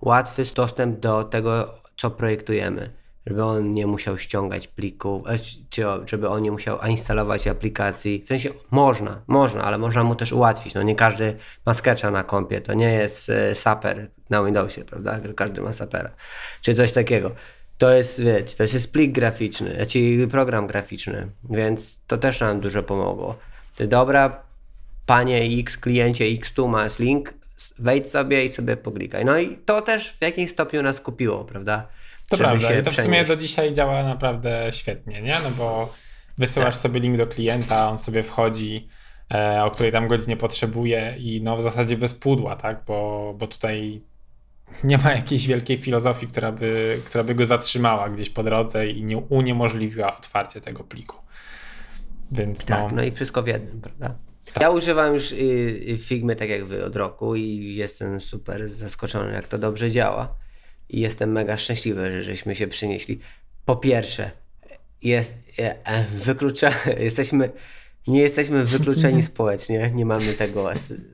łatwy 0.00 0.42
dostęp 0.54 1.00
do 1.00 1.24
tego, 1.24 1.74
co 1.96 2.10
projektujemy. 2.10 2.90
Żeby 3.26 3.44
on 3.44 3.74
nie 3.74 3.86
musiał 3.86 4.18
ściągać 4.18 4.68
plików, 4.68 5.22
e, 5.28 6.06
żeby 6.06 6.28
on 6.28 6.42
nie 6.42 6.50
musiał 6.50 6.78
instalować 6.88 7.46
aplikacji. 7.46 8.22
W 8.24 8.28
sensie 8.28 8.50
można, 8.70 9.22
można, 9.26 9.62
ale 9.62 9.78
można 9.78 10.04
mu 10.04 10.14
też 10.14 10.32
ułatwić. 10.32 10.74
No 10.74 10.82
nie 10.82 10.94
każdy 10.94 11.36
ma 11.66 11.74
Sketcha 11.74 12.10
na 12.10 12.24
kompie, 12.24 12.60
to 12.60 12.74
nie 12.74 12.92
jest 12.92 13.30
e, 13.30 13.54
Saper 13.54 14.10
na 14.30 14.44
Windowsie, 14.44 14.84
prawda? 14.84 15.20
Każdy 15.36 15.60
ma 15.60 15.72
Sapera, 15.72 16.10
czy 16.62 16.74
coś 16.74 16.92
takiego. 16.92 17.30
To 17.78 17.90
jest, 17.90 18.22
wiecie, 18.22 18.56
to 18.56 18.62
jest 18.62 18.92
plik 18.92 19.12
graficzny, 19.12 19.86
czyli 19.86 20.28
program 20.28 20.66
graficzny, 20.66 21.30
więc 21.50 22.00
to 22.06 22.18
też 22.18 22.40
nam 22.40 22.60
dużo 22.60 22.82
pomogło. 22.82 23.36
Dobra, 23.88 24.49
panie 25.10 25.42
X, 25.60 25.76
kliencie 25.76 26.24
X, 26.24 26.52
tu 26.52 26.68
masz 26.68 26.98
link, 26.98 27.34
wejdź 27.78 28.10
sobie 28.10 28.44
i 28.44 28.48
sobie 28.48 28.76
poklikaj. 28.76 29.24
No 29.24 29.38
i 29.38 29.56
to 29.56 29.82
też 29.82 30.12
w 30.12 30.22
jakimś 30.22 30.50
stopniu 30.50 30.82
nas 30.82 31.00
kupiło, 31.00 31.44
prawda? 31.44 31.86
To 32.28 32.36
prawda 32.36 32.78
i 32.78 32.82
to 32.82 32.90
w 32.90 32.96
sumie 32.96 33.24
do 33.24 33.36
dzisiaj 33.36 33.72
działa 33.72 34.02
naprawdę 34.02 34.66
świetnie, 34.70 35.22
nie? 35.22 35.36
No 35.44 35.50
bo 35.50 35.94
wysyłasz 36.38 36.74
tak. 36.74 36.82
sobie 36.82 37.00
link 37.00 37.16
do 37.16 37.26
klienta, 37.26 37.88
on 37.88 37.98
sobie 37.98 38.22
wchodzi, 38.22 38.88
e, 39.34 39.64
o 39.64 39.70
której 39.70 39.92
tam 39.92 40.08
godzinie 40.08 40.36
potrzebuje 40.36 41.14
i 41.18 41.42
no 41.42 41.56
w 41.56 41.62
zasadzie 41.62 41.96
bez 41.96 42.14
pudła, 42.14 42.56
tak? 42.56 42.84
Bo, 42.86 43.34
bo 43.38 43.46
tutaj 43.46 44.02
nie 44.84 44.98
ma 44.98 45.12
jakiejś 45.12 45.46
wielkiej 45.46 45.78
filozofii, 45.78 46.26
która 46.26 46.52
by, 46.52 47.00
która 47.06 47.24
by 47.24 47.34
go 47.34 47.46
zatrzymała 47.46 48.10
gdzieś 48.10 48.30
po 48.30 48.42
drodze 48.42 48.86
i 48.88 49.04
nie 49.04 49.18
uniemożliwiła 49.18 50.16
otwarcie 50.16 50.60
tego 50.60 50.84
pliku. 50.84 51.16
Więc 52.32 52.66
tak, 52.66 52.90
no... 52.90 52.96
no 52.96 53.02
i 53.02 53.10
wszystko 53.10 53.42
w 53.42 53.46
jednym, 53.46 53.80
prawda? 53.80 54.29
Ja 54.60 54.70
używam 54.70 55.14
już 55.14 55.32
y, 55.32 55.36
y, 55.88 55.98
Figmy 55.98 56.36
tak 56.36 56.48
jak 56.48 56.64
wy 56.64 56.84
od 56.84 56.96
roku 56.96 57.36
i 57.36 57.74
jestem 57.74 58.20
super 58.20 58.68
zaskoczony, 58.68 59.32
jak 59.32 59.46
to 59.46 59.58
dobrze 59.58 59.90
działa. 59.90 60.34
I 60.88 61.00
jestem 61.00 61.32
mega 61.32 61.56
szczęśliwy, 61.56 62.12
że 62.12 62.22
żeśmy 62.22 62.54
się 62.54 62.68
przynieśli. 62.68 63.20
Po 63.64 63.76
pierwsze, 63.76 64.30
jest, 65.02 65.34
e, 65.58 65.86
e 65.86 66.04
wyklucza, 66.04 66.72
jesteśmy, 66.98 67.50
nie 68.06 68.20
jesteśmy 68.20 68.64
wykluczeni 68.64 69.22
społecznie, 69.32 69.90
nie 69.94 70.06
mamy 70.06 70.32
tego 70.32 70.70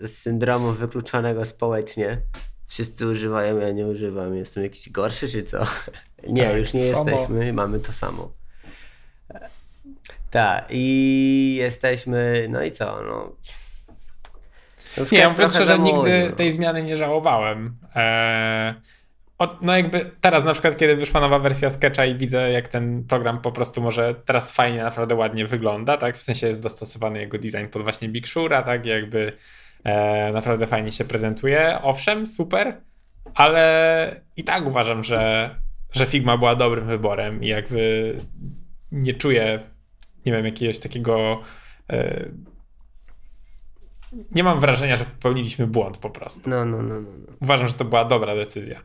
syndromu 0.06 0.72
wykluczonego 0.72 1.44
społecznie. 1.44 2.20
Wszyscy 2.66 3.06
używają, 3.06 3.58
ja 3.58 3.72
nie 3.72 3.86
używam. 3.86 4.34
Jestem 4.34 4.62
jakiś 4.62 4.90
gorszy, 4.90 5.28
czy 5.28 5.42
co? 5.42 5.66
Nie, 6.28 6.44
tak, 6.44 6.56
już 6.56 6.74
nie 6.74 6.80
jesteśmy, 6.80 7.52
mamy 7.52 7.80
to 7.80 7.92
samo. 7.92 8.32
Tak, 10.30 10.66
i 10.70 11.56
jesteśmy, 11.58 12.46
no 12.50 12.64
i 12.64 12.70
co, 12.70 12.84
no. 13.02 13.36
no 14.96 15.04
nie, 15.12 15.18
ja 15.18 15.30
mówiąc 15.30 15.54
szczerze, 15.54 15.78
nigdy 15.78 16.32
tej 16.36 16.52
zmiany 16.52 16.82
nie 16.82 16.96
żałowałem. 16.96 17.76
Eee, 17.94 18.74
o, 19.38 19.58
no 19.62 19.76
jakby 19.76 20.10
teraz 20.20 20.44
na 20.44 20.52
przykład, 20.52 20.76
kiedy 20.76 20.96
wyszła 20.96 21.20
nowa 21.20 21.38
wersja 21.38 21.70
Sketcha 21.70 22.04
i 22.04 22.14
widzę, 22.14 22.50
jak 22.50 22.68
ten 22.68 23.04
program 23.04 23.40
po 23.40 23.52
prostu 23.52 23.82
może 23.82 24.14
teraz 24.24 24.52
fajnie, 24.52 24.82
naprawdę 24.82 25.14
ładnie 25.14 25.46
wygląda, 25.46 25.96
tak? 25.96 26.16
W 26.16 26.22
sensie 26.22 26.46
jest 26.46 26.62
dostosowany 26.62 27.18
jego 27.18 27.38
design 27.38 27.66
pod 27.66 27.82
właśnie 27.82 28.08
Big 28.08 28.26
Sure'a, 28.26 28.64
tak? 28.64 28.86
Jakby 28.86 29.32
e, 29.84 30.32
naprawdę 30.32 30.66
fajnie 30.66 30.92
się 30.92 31.04
prezentuje. 31.04 31.78
Owszem, 31.82 32.26
super, 32.26 32.80
ale 33.34 34.20
i 34.36 34.44
tak 34.44 34.66
uważam, 34.66 35.04
że, 35.04 35.50
że 35.92 36.06
Figma 36.06 36.38
była 36.38 36.54
dobrym 36.54 36.86
wyborem 36.86 37.42
i 37.42 37.46
jakby 37.46 38.14
nie 38.92 39.14
czuję 39.14 39.60
nie 40.26 40.32
wiem, 40.32 40.44
jakiegoś 40.44 40.78
takiego. 40.78 41.40
E, 41.92 42.28
nie 44.30 44.44
mam 44.44 44.60
wrażenia, 44.60 44.96
że 44.96 45.04
popełniliśmy 45.04 45.66
błąd 45.66 45.98
po 45.98 46.10
prostu. 46.10 46.50
No, 46.50 46.64
no, 46.64 46.82
no, 46.82 47.00
no. 47.00 47.10
no. 47.18 47.32
Uważam, 47.40 47.66
że 47.66 47.74
to 47.74 47.84
była 47.84 48.04
dobra 48.04 48.34
decyzja. 48.34 48.82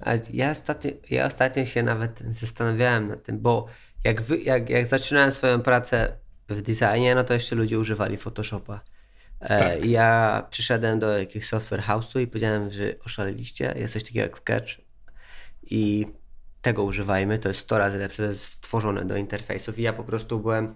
A 0.00 0.10
ja 0.32 0.50
ostatnio, 0.50 0.90
ja 1.10 1.26
ostatnio 1.26 1.66
się 1.66 1.82
nawet 1.82 2.22
zastanawiałem 2.30 3.08
nad 3.08 3.22
tym, 3.22 3.38
bo 3.38 3.66
jak, 4.04 4.22
wy, 4.22 4.38
jak, 4.38 4.70
jak 4.70 4.86
zaczynałem 4.86 5.32
swoją 5.32 5.62
pracę 5.62 6.18
w 6.48 6.62
designie, 6.62 7.14
no 7.14 7.24
to 7.24 7.34
jeszcze 7.34 7.56
ludzie 7.56 7.78
używali 7.78 8.16
Photoshopa. 8.16 8.80
E, 9.40 9.58
tak. 9.58 9.84
ja 9.84 10.46
przyszedłem 10.50 10.98
do 10.98 11.18
jakiegoś 11.18 11.48
software 11.48 11.82
house'u 11.82 12.20
i 12.20 12.26
powiedziałem, 12.26 12.70
że 12.70 12.94
oszaleliście, 13.04 13.74
jest 13.76 13.94
coś 13.94 14.04
takiego 14.04 14.20
jak 14.20 14.38
Sketch 14.38 14.80
i 15.62 16.06
tego 16.66 16.84
używajmy, 16.84 17.38
to 17.38 17.48
jest 17.48 17.60
100 17.60 17.78
razy 17.78 17.98
lepsze, 17.98 18.22
to 18.22 18.28
jest 18.28 18.44
stworzone 18.44 19.04
do 19.04 19.16
interfejsów. 19.16 19.78
I 19.78 19.82
ja 19.82 19.92
po 19.92 20.04
prostu 20.04 20.40
byłem 20.40 20.74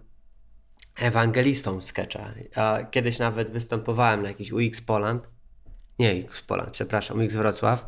ewangelistą 0.97 1.82
Sketcha. 1.82 2.35
Kiedyś 2.90 3.18
nawet 3.18 3.50
występowałem 3.50 4.23
na 4.23 4.28
jakiś 4.28 4.52
UX 4.52 4.80
Poland, 4.80 5.28
nie 5.99 6.25
UX 6.25 6.40
Poland, 6.42 6.70
przepraszam, 6.70 7.20
UX 7.20 7.35
Wrocław. 7.35 7.87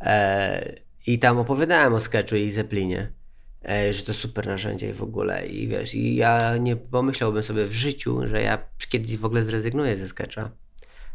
E, 0.00 0.74
i 1.06 1.18
tam 1.18 1.38
opowiadałem 1.38 1.94
o 1.94 2.00
Sketchu 2.00 2.36
i 2.36 2.50
Zeplinie, 2.50 3.12
e, 3.68 3.94
że 3.94 4.02
to 4.02 4.14
super 4.14 4.46
narzędzie 4.46 4.94
w 4.94 5.02
ogóle. 5.02 5.46
I 5.46 5.68
wiesz, 5.68 5.94
i 5.94 6.16
ja 6.16 6.56
nie 6.56 6.76
pomyślałbym 6.76 7.42
sobie 7.42 7.66
w 7.66 7.72
życiu, 7.72 8.28
że 8.28 8.42
ja 8.42 8.58
kiedyś 8.88 9.16
w 9.16 9.24
ogóle 9.24 9.42
zrezygnuję 9.42 9.98
ze 9.98 10.08
Sketcha, 10.08 10.50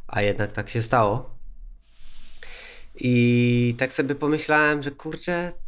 a 0.07 0.22
jednak 0.22 0.51
tak 0.51 0.69
się 0.69 0.81
stało. 0.81 1.38
I 2.95 3.75
tak 3.77 3.93
sobie 3.93 4.15
pomyślałem, 4.15 4.83
że 4.83 4.91
kurczę, 4.91 5.62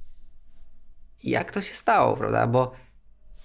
jak 1.29 1.51
to 1.51 1.61
się 1.61 1.73
stało, 1.73 2.17
prawda? 2.17 2.47
Bo 2.47 2.71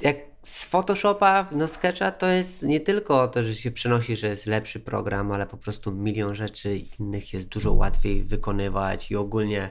jak 0.01 0.17
z 0.43 0.65
Photoshopa 0.65 1.47
na 1.53 1.67
Sketcha 1.67 2.11
to 2.11 2.29
jest 2.29 2.63
nie 2.63 2.81
tylko 2.81 3.29
to, 3.29 3.43
że 3.43 3.55
się 3.55 3.71
przenosi, 3.71 4.17
że 4.17 4.27
jest 4.27 4.47
lepszy 4.47 4.81
program, 4.81 5.33
ale 5.33 5.47
po 5.47 5.57
prostu 5.57 5.93
milion 5.93 6.35
rzeczy 6.35 6.81
innych 6.99 7.33
jest 7.33 7.49
dużo 7.49 7.73
łatwiej 7.73 8.23
wykonywać 8.23 9.11
i 9.11 9.17
ogólnie 9.17 9.71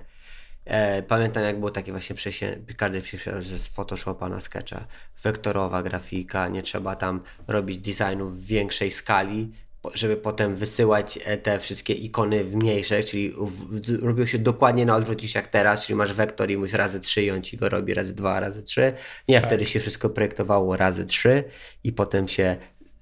E, 0.70 1.04
pamiętam 1.04 1.44
jak 1.44 1.60
było 1.60 1.72
takie 1.72 1.92
właśnie 1.92 2.16
przejście, 2.16 2.62
każdy 2.78 3.01
przejście 3.01 3.42
z 3.42 3.68
Photoshopa 3.68 4.30
na 4.30 4.42
Sketcha, 4.42 4.88
wektorowa 5.24 5.84
grafika, 5.84 6.48
nie 6.48 6.63
trzeba 6.63 6.96
tam 6.96 7.22
robić 7.48 7.78
designów 7.78 8.34
w 8.34 8.46
większej 8.46 8.92
skali, 8.92 9.51
żeby 9.94 10.18
potem 10.18 10.56
wysyłać 10.56 11.20
e, 11.26 11.38
te 11.38 11.60
wszystkie 11.60 11.94
ikony 11.94 12.44
w 12.44 12.56
mniejsze, 12.56 13.04
czyli 13.04 13.32
w, 13.32 14.04
robiło 14.04 14.28
się 14.28 14.40
dokładnie 14.40 14.86
na 14.86 14.96
odwrót 14.96 15.22
niż 15.22 15.36
jak 15.36 15.48
teraz, 15.48 15.86
czyli 15.86 15.98
masz 15.98 16.14
wektor 16.14 16.52
i 16.52 16.58
musisz 16.58 16.78
razy 16.78 17.00
3 17.00 17.24
i 17.24 17.32
on 17.32 17.42
ci 17.42 17.58
go 17.58 17.70
robi 17.70 17.94
razy 17.94 18.16
2, 18.16 18.40
razy 18.40 18.64
3. 18.64 18.94
Nie, 19.28 19.36
tak. 19.36 19.46
wtedy 19.46 19.66
się 19.66 19.80
wszystko 19.80 20.10
projektowało 20.10 20.78
razy 20.78 21.06
3 21.06 21.44
i 21.84 21.92
potem 21.92 22.28
się 22.28 22.58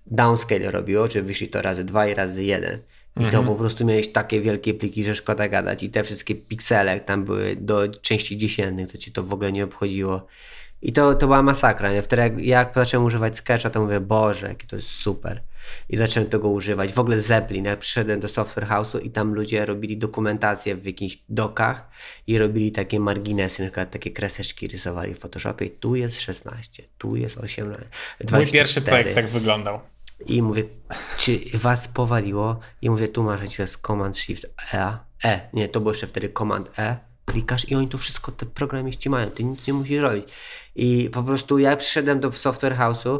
downscale 0.05 0.71
robiło, 0.71 1.07
czyli 1.07 1.25
wyszli 1.25 1.47
to 1.47 1.61
razy 1.61 1.83
2 1.83 2.07
i 2.07 2.13
razy 2.13 2.43
1. 2.43 2.79
I 3.15 3.23
mhm. 3.23 3.31
to 3.31 3.51
po 3.51 3.55
prostu 3.55 3.85
miałeś 3.85 4.11
takie 4.11 4.41
wielkie 4.41 4.73
pliki, 4.73 5.03
że 5.03 5.15
szkoda 5.15 5.47
gadać. 5.47 5.83
I 5.83 5.89
te 5.89 6.03
wszystkie 6.03 6.35
piksele 6.35 6.99
tam 6.99 7.23
były 7.23 7.55
do 7.55 7.87
części 8.01 8.37
dziesiętnych, 8.37 8.91
to 8.91 8.97
ci 8.97 9.11
to 9.11 9.23
w 9.23 9.33
ogóle 9.33 9.51
nie 9.51 9.63
obchodziło. 9.63 10.27
I 10.81 10.93
to, 10.93 11.15
to 11.15 11.25
była 11.27 11.43
masakra. 11.43 11.91
Nie? 11.91 12.01
Wtedy 12.01 12.21
jak, 12.21 12.39
jak 12.39 12.71
zacząłem 12.75 13.05
używać 13.05 13.37
Sketcha, 13.37 13.69
to 13.69 13.81
mówię, 13.81 13.99
Boże, 13.99 14.47
jaki 14.47 14.67
to 14.67 14.75
jest 14.75 14.87
super. 14.87 15.41
I 15.89 15.97
zacząłem 15.97 16.29
tego 16.29 16.49
używać. 16.49 16.93
W 16.93 16.99
ogóle 16.99 17.21
Zeppelin, 17.21 17.65
jak 17.65 17.79
przyszedłem 17.79 18.19
do 18.19 18.27
Software 18.27 18.67
House'u 18.67 19.05
i 19.05 19.11
tam 19.11 19.33
ludzie 19.33 19.65
robili 19.65 19.97
dokumentację 19.97 20.75
w 20.75 20.85
jakichś 20.85 21.17
dokach 21.29 21.89
i 22.27 22.37
robili 22.37 22.71
takie 22.71 22.99
marginesy, 22.99 23.61
na 23.61 23.67
przykład 23.69 23.91
takie 23.91 24.11
kreseczki 24.11 24.67
rysowali 24.67 25.13
w 25.13 25.19
Photoshopie 25.19 25.65
i 25.65 25.71
tu 25.71 25.95
jest 25.95 26.21
16, 26.21 26.83
tu 26.97 27.15
jest 27.15 27.37
18, 27.37 27.85
24. 28.19 28.43
Mój 28.43 28.51
pierwszy 28.51 28.81
projekt 28.81 29.15
tak 29.15 29.27
wyglądał. 29.27 29.79
I 30.25 30.41
mówię, 30.41 30.63
czy 31.17 31.39
was 31.53 31.87
powaliło? 31.87 32.59
I 32.81 32.89
mówię, 32.89 33.07
tu 33.07 33.23
masz, 33.23 33.55
to 33.55 33.61
jest 33.61 33.77
Command 33.87 34.17
Shift 34.17 34.45
E. 34.73 34.97
E, 35.23 35.49
nie, 35.53 35.69
to 35.69 35.79
było 35.79 35.91
jeszcze 35.91 36.07
wtedy 36.07 36.29
Command 36.29 36.79
E. 36.79 36.97
Klikasz 37.25 37.69
i 37.69 37.75
oni 37.75 37.87
tu 37.87 37.97
wszystko, 37.97 38.31
te 38.31 38.45
programiści 38.45 39.09
mają, 39.09 39.31
ty 39.31 39.43
nic 39.43 39.67
nie 39.67 39.73
musisz 39.73 40.01
robić. 40.01 40.25
I 40.75 41.09
po 41.13 41.23
prostu 41.23 41.59
ja 41.59 41.75
przyszedłem 41.75 42.19
do 42.19 42.31
Software 42.31 42.75
House'u 42.75 43.19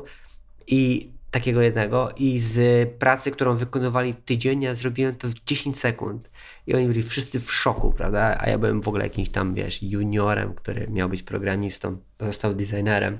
i 0.68 1.12
takiego 1.38 1.62
jednego 1.62 2.10
i 2.18 2.40
z 2.40 2.90
pracy, 2.90 3.32
którą 3.32 3.54
wykonywali 3.54 4.14
tydzień, 4.14 4.62
ja 4.62 4.76
zrobiłem 4.76 5.16
to 5.16 5.28
w 5.28 5.34
10 5.34 5.80
sekund. 5.80 6.30
I 6.68 6.76
oni 6.76 6.88
byli 6.88 7.04
wszyscy 7.04 7.40
w 7.40 7.52
szoku, 7.52 7.92
prawda? 7.92 8.38
A 8.40 8.50
ja 8.50 8.58
byłem 8.58 8.82
w 8.82 8.88
ogóle 8.88 9.04
jakimś 9.04 9.30
tam, 9.30 9.54
wiesz, 9.54 9.84
juniorem, 9.84 10.54
który 10.54 10.88
miał 10.88 11.10
być 11.10 11.24
programistą, 11.24 11.98
został 12.20 12.54
designerem. 12.54 13.18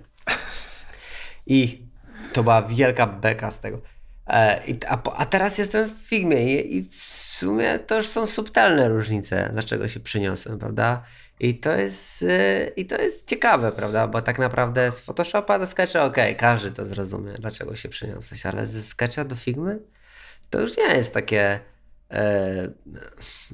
I 1.48 1.82
to 2.34 2.44
była 2.44 2.62
wielka 2.62 3.08
beka 3.08 3.52
z 3.52 3.60
tego. 3.60 3.82
E, 4.28 4.62
a, 5.18 5.26
teraz 5.26 5.58
jestem 5.58 5.90
w 5.90 5.92
Figmie 5.92 6.62
i, 6.62 6.84
w 6.84 6.96
sumie 6.96 7.80
to 7.80 7.98
już 7.98 8.08
są 8.08 8.28
subtelne 8.28 8.90
różnice, 8.90 9.50
dlaczego 9.54 9.88
się 9.88 10.00
przyniosłem, 10.00 10.60
prawda? 10.60 11.04
I 11.40 11.60
to 11.60 11.72
jest, 11.72 12.24
e, 12.24 12.68
i 12.68 12.86
to 12.86 13.02
jest 13.02 13.28
ciekawe, 13.28 13.72
prawda? 13.72 14.08
Bo 14.08 14.22
tak 14.22 14.40
naprawdę 14.40 14.92
z 14.92 15.02
Photoshopa 15.02 15.60
do 15.60 15.68
Sketcha, 15.68 16.06
ok, 16.06 16.18
każdy 16.38 16.72
to 16.72 16.86
zrozumie, 16.86 17.34
dlaczego 17.34 17.76
się 17.76 17.90
przyniosłeś, 17.90 18.46
ale 18.46 18.66
ze 18.66 18.84
Sketcha 18.84 19.24
do 19.24 19.36
Figmy 19.36 19.80
to 20.50 20.62
już 20.62 20.78
nie 20.78 20.84
jest 20.84 21.14
takie 21.14 21.60
e, 22.12 22.70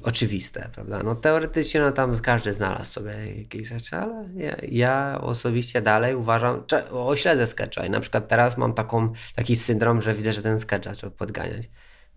oczywiste, 0.02 0.70
prawda? 0.74 1.00
No 1.04 1.14
teoretycznie 1.14 1.80
no, 1.80 1.92
tam 1.92 2.18
każdy 2.18 2.54
znalazł 2.54 2.92
sobie 2.92 3.12
jakieś 3.36 3.68
rzeczy, 3.68 3.96
ale 3.96 4.28
ja, 4.36 4.56
ja 4.68 5.18
osobiście 5.20 5.82
dalej 5.82 6.14
uważam, 6.14 6.64
o 6.90 7.16
śledzę 7.16 7.46
sketcha 7.46 7.86
i 7.86 7.90
na 7.90 8.00
przykład 8.00 8.28
teraz 8.28 8.58
mam 8.58 8.74
taką, 8.74 9.12
taki 9.34 9.56
syndrom, 9.56 10.02
że 10.02 10.14
widzę, 10.14 10.32
że 10.32 10.42
ten 10.42 10.58
sketcha 10.58 10.92
trzeba 10.92 11.16
podganiać 11.16 11.70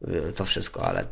y, 0.07 0.33
to 0.33 0.45
wszystko, 0.45 0.85
ale 0.85 1.05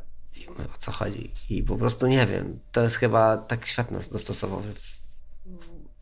o 0.75 0.77
co 0.79 0.91
chodzi 0.91 1.31
i 1.49 1.63
po 1.63 1.77
prostu 1.77 2.07
nie 2.07 2.27
wiem, 2.27 2.59
to 2.71 2.81
jest 2.81 2.95
chyba 2.95 3.37
tak 3.37 3.65
świat 3.65 3.91
nas 3.91 4.09
dostosował, 4.09 4.61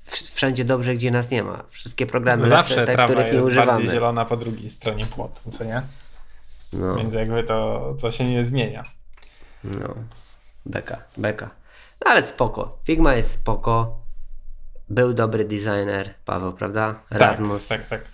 wszędzie 0.04 0.66
dobrze, 0.66 0.94
gdzie 0.94 1.12
nas 1.12 1.32
nie 1.32 1.44
ma. 1.44 1.63
Wszystkie 1.70 2.06
programy 2.06 2.50
Zawsze 2.50 2.86
te, 2.86 3.06
których 3.06 3.34
nie 3.34 3.44
używamy. 3.44 3.72
bardziej 3.72 3.90
zielona 3.90 4.25
po 4.25 4.38
drugiej 4.38 4.70
stronie 4.70 5.06
płotu, 5.06 5.52
co 5.52 5.63
nie? 5.63 5.82
No. 6.74 6.96
Więc 6.96 7.13
jakby 7.13 7.44
to, 7.44 7.96
to 8.02 8.12
się 8.12 8.30
nie 8.30 8.44
zmienia. 8.44 8.84
No, 9.63 9.96
beka, 10.66 11.04
beka. 11.18 11.50
No 12.06 12.12
ale 12.12 12.24
spoko. 12.24 12.78
Figma 12.84 13.16
jest 13.16 13.32
spoko. 13.32 14.04
Był 14.90 15.13
dobry 15.13 15.46
designer, 15.46 16.13
Paweł, 16.25 16.54
prawda? 16.54 17.00
Tak, 17.10 17.22
Erasmus. 17.22 17.68
Tak, 17.68 17.88
tak, 17.88 18.02
tak. 18.02 18.12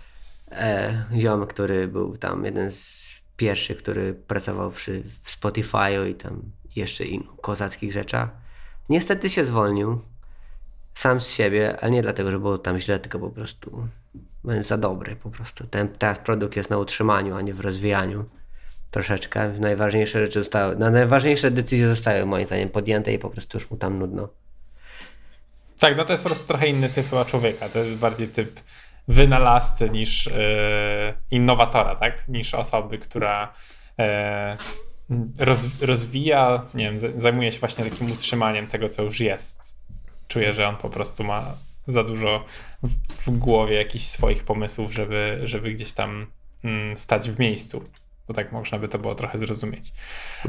E, 0.51 1.03
ziom, 1.17 1.47
który 1.47 1.88
był 1.88 2.17
tam 2.17 2.45
jeden 2.45 2.71
z 2.71 3.18
pierwszych, 3.39 3.77
który 3.77 4.13
pracował 4.13 4.72
przy 4.72 5.03
Spotify'u 5.25 6.10
i 6.10 6.15
tam 6.15 6.41
jeszcze 6.75 7.03
innych 7.05 7.41
kozackich 7.41 7.91
rzeczach. 7.91 8.29
Niestety 8.89 9.29
się 9.29 9.46
zwolnił. 9.46 10.01
Sam 10.93 11.22
z 11.22 11.27
siebie, 11.27 11.79
ale 11.81 11.91
nie 11.91 12.01
dlatego, 12.01 12.31
że 12.31 12.39
było 12.39 12.58
tam 12.58 12.79
źle, 12.79 13.00
tylko 13.00 13.19
po 13.19 13.29
prostu 13.29 13.88
był 14.43 14.63
za 14.63 14.77
dobry 14.77 15.15
po 15.15 15.29
prostu. 15.29 15.67
Ten, 15.67 15.88
teraz 15.88 16.19
produkt 16.19 16.55
jest 16.55 16.69
na 16.69 16.77
utrzymaniu, 16.77 17.36
a 17.36 17.41
nie 17.41 17.53
w 17.53 17.60
rozwijaniu 17.60 18.25
troszeczkę. 18.91 19.53
Najważniejsze 19.60 20.25
rzeczy 20.25 20.39
zostały, 20.39 20.75
no, 20.75 20.91
najważniejsze 20.91 21.51
decyzje 21.51 21.89
zostały 21.89 22.25
moim 22.25 22.48
zdaniem 22.48 22.69
podjęte 22.69 23.13
i 23.13 23.19
po 23.19 23.29
prostu 23.29 23.58
już 23.58 23.72
mu 23.72 23.77
tam 23.77 24.00
nudno. 24.00 24.29
Tak, 25.79 25.98
no 25.98 26.05
to 26.05 26.13
jest 26.13 26.24
po 26.24 26.29
prostu 26.29 26.48
trochę 26.48 26.67
inny 26.67 26.89
typ 26.89 27.05
człowieka. 27.27 27.69
To 27.69 27.79
jest 27.79 27.96
bardziej 27.96 28.27
typ 28.27 28.60
wynalazcy 29.09 29.89
niż 29.89 30.25
yy, 30.25 30.33
innowatora, 31.31 31.95
tak? 31.95 32.27
Niż 32.27 32.53
osoby, 32.53 32.97
która 32.97 33.53
yy, 33.97 34.05
roz, 35.39 35.81
rozwija, 35.81 36.65
nie 36.73 36.91
wiem, 36.91 37.19
zajmuje 37.19 37.51
się 37.51 37.59
właśnie 37.59 37.83
takim 37.83 38.11
utrzymaniem 38.11 38.67
tego, 38.67 38.89
co 38.89 39.03
już 39.03 39.19
jest. 39.19 39.75
Czuję, 40.27 40.53
że 40.53 40.67
on 40.67 40.75
po 40.77 40.89
prostu 40.89 41.23
ma 41.23 41.55
za 41.85 42.03
dużo 42.03 42.45
w, 42.83 43.25
w 43.25 43.37
głowie 43.37 43.75
jakichś 43.75 44.05
swoich 44.05 44.43
pomysłów, 44.43 44.93
żeby, 44.93 45.39
żeby 45.43 45.71
gdzieś 45.71 45.93
tam 45.93 46.27
mm, 46.63 46.97
stać 46.97 47.29
w 47.29 47.39
miejscu 47.39 47.83
bo 48.29 48.33
tak 48.33 48.51
można 48.51 48.79
by 48.79 48.88
to 48.88 49.00
było 49.00 49.15
trochę 49.15 49.38
zrozumieć. 49.38 49.93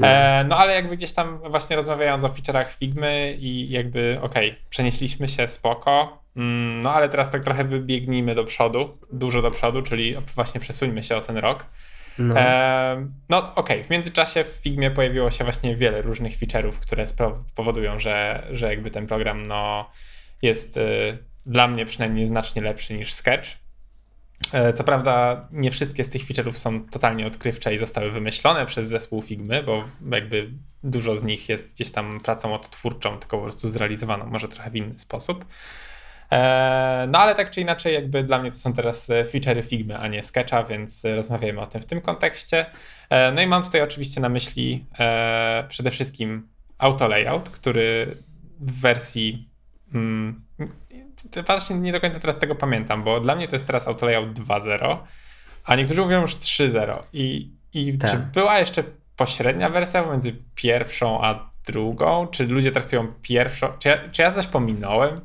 E, 0.03 0.45
no 0.49 0.57
ale 0.57 0.75
jakby 0.75 0.97
gdzieś 0.97 1.13
tam 1.13 1.39
właśnie 1.51 1.77
rozmawiając 1.77 2.25
o 2.25 2.29
feature'ach 2.29 2.69
Figmy 2.79 3.37
i 3.39 3.71
jakby 3.71 4.19
okej, 4.23 4.51
okay, 4.51 4.63
przenieśliśmy 4.71 5.29
się 5.29 5.49
spoko, 5.49 6.23
mm, 6.37 6.83
no 6.83 6.93
ale 6.93 7.09
teraz 7.09 7.31
tak 7.31 7.45
trochę 7.45 7.65
wybiegnijmy 7.65 8.35
do 8.35 8.45
przodu, 8.45 8.99
dużo 9.13 9.43
do 9.43 9.51
przodu, 9.51 9.83
czyli 9.83 10.17
właśnie 10.35 10.61
przesuńmy 10.61 11.03
się 11.03 11.17
o 11.17 11.21
ten 11.21 11.39
rok. 11.39 11.65
No, 12.19 12.41
e, 12.41 13.09
no 13.29 13.39
okej, 13.39 13.55
okay. 13.55 13.85
w 13.85 13.91
międzyczasie 13.91 14.45
w 14.45 14.49
Figmie 14.63 14.91
pojawiło 14.91 15.31
się 15.31 15.45
właśnie 15.45 15.77
wiele 15.77 16.03
różnych 16.03 16.39
feature'ów, 16.39 16.73
które 16.73 17.05
powodują, 17.55 17.99
że, 17.99 18.47
że 18.51 18.71
jakby 18.71 18.91
ten 18.91 19.07
program 19.07 19.47
no, 19.47 19.91
jest 20.43 20.77
y, 20.77 21.19
dla 21.47 21.69
mnie 21.69 21.85
przynajmniej 21.85 22.27
znacznie 22.27 22.63
lepszy 22.63 22.95
niż 22.95 23.13
Sketch. 23.13 23.51
E, 24.53 24.73
co 24.73 24.85
prawda, 24.85 25.47
nie 25.53 25.71
wszystkie 25.71 26.05
z 26.05 26.11
tych 26.11 26.23
feature'ów 26.23 26.53
są 26.53 26.85
totalnie 26.85 27.27
odkrywcze 27.27 27.75
i 27.75 27.79
zostały 27.79 28.11
wymyślone 28.11 28.67
przez 28.67 28.87
zespół 28.87 29.23
Figmy, 29.23 29.63
bo 29.63 29.85
jakby 30.13 30.51
dużo 30.85 31.17
z 31.17 31.23
nich 31.23 31.49
jest 31.49 31.75
gdzieś 31.75 31.91
tam 31.91 32.21
pracą 32.21 32.55
odtwórczą, 32.55 33.19
tylko 33.19 33.37
po 33.37 33.43
prostu 33.43 33.69
zrealizowaną, 33.69 34.27
może 34.27 34.49
trochę 34.49 34.71
w 34.71 34.77
inny 34.77 34.99
sposób. 34.99 35.45
E, 36.33 37.07
no 37.11 37.19
ale 37.19 37.35
tak 37.35 37.51
czy 37.51 37.61
inaczej, 37.61 37.95
jakby 37.95 38.23
dla 38.23 38.39
mnie 38.39 38.51
to 38.51 38.59
są 38.59 38.73
teraz 38.73 39.09
feature'y 39.09 39.63
Figmy, 39.63 39.99
a 39.99 40.09
nie 40.09 40.23
Sketcha, 40.23 40.65
więc 40.65 41.03
rozmawiamy 41.05 41.61
o 41.61 41.67
tym 41.67 41.81
w 41.81 41.87
tym 41.87 42.01
kontekście. 42.01 42.67
E, 43.11 43.33
no 43.33 43.43
i 43.43 43.47
mam 43.47 43.63
tutaj 43.63 43.83
oczywiście 43.83 44.21
na 44.21 44.29
myśli 44.29 44.85
przede 45.69 45.91
wszystkim 45.91 46.49
auto 46.79 47.09
layout, 47.09 47.51
który 47.51 48.17
w 48.61 48.81
wersji 48.81 49.49
mm, 49.95 50.43
właśnie 51.47 51.77
nie 51.77 51.93
do 51.93 52.01
końca 52.01 52.21
teraz 52.21 52.39
tego 52.39 52.55
pamiętam, 52.55 53.05
bo 53.05 53.21
dla 53.21 53.37
mnie 53.37 53.49
to 53.49 53.55
jest 53.55 53.67
teraz 53.67 53.89
auto 53.89 54.07
layout 54.07 54.39
2.0, 54.39 54.99
a 55.65 55.77
niektórzy 55.77 56.01
mówią 56.01 56.21
już 56.21 56.37
3.0. 56.37 56.99
I, 57.13 57.51
i 57.73 57.99
czy 57.99 58.07
tak. 58.07 58.21
była 58.21 58.59
jeszcze 58.59 58.85
pośrednia 59.17 59.71
wersja 59.71 60.07
między 60.07 60.37
pierwszą 60.55 61.25
a 61.25 61.51
drugą? 61.67 62.27
Czy 62.27 62.47
ludzie 62.47 62.71
traktują 62.71 63.13
pierwszą? 63.23 63.73
Czy 63.79 63.89
ja, 63.89 64.09
czy 64.09 64.23
ja 64.23 64.31
coś 64.31 64.47
pominąłem? 64.47 65.21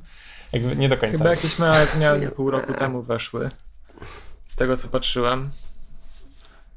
Jakby 0.51 0.75
nie 0.75 0.89
do 0.89 0.97
końca. 0.97 1.17
Chyba 1.17 1.29
jakieś 1.29 1.59
małe 1.59 1.85
zmiany 1.85 2.31
pół 2.31 2.51
roku 2.51 2.73
temu 2.73 3.01
weszły. 3.01 3.49
Z 4.47 4.55
tego 4.55 4.77
co 4.77 4.87
patrzyłem. 4.87 5.51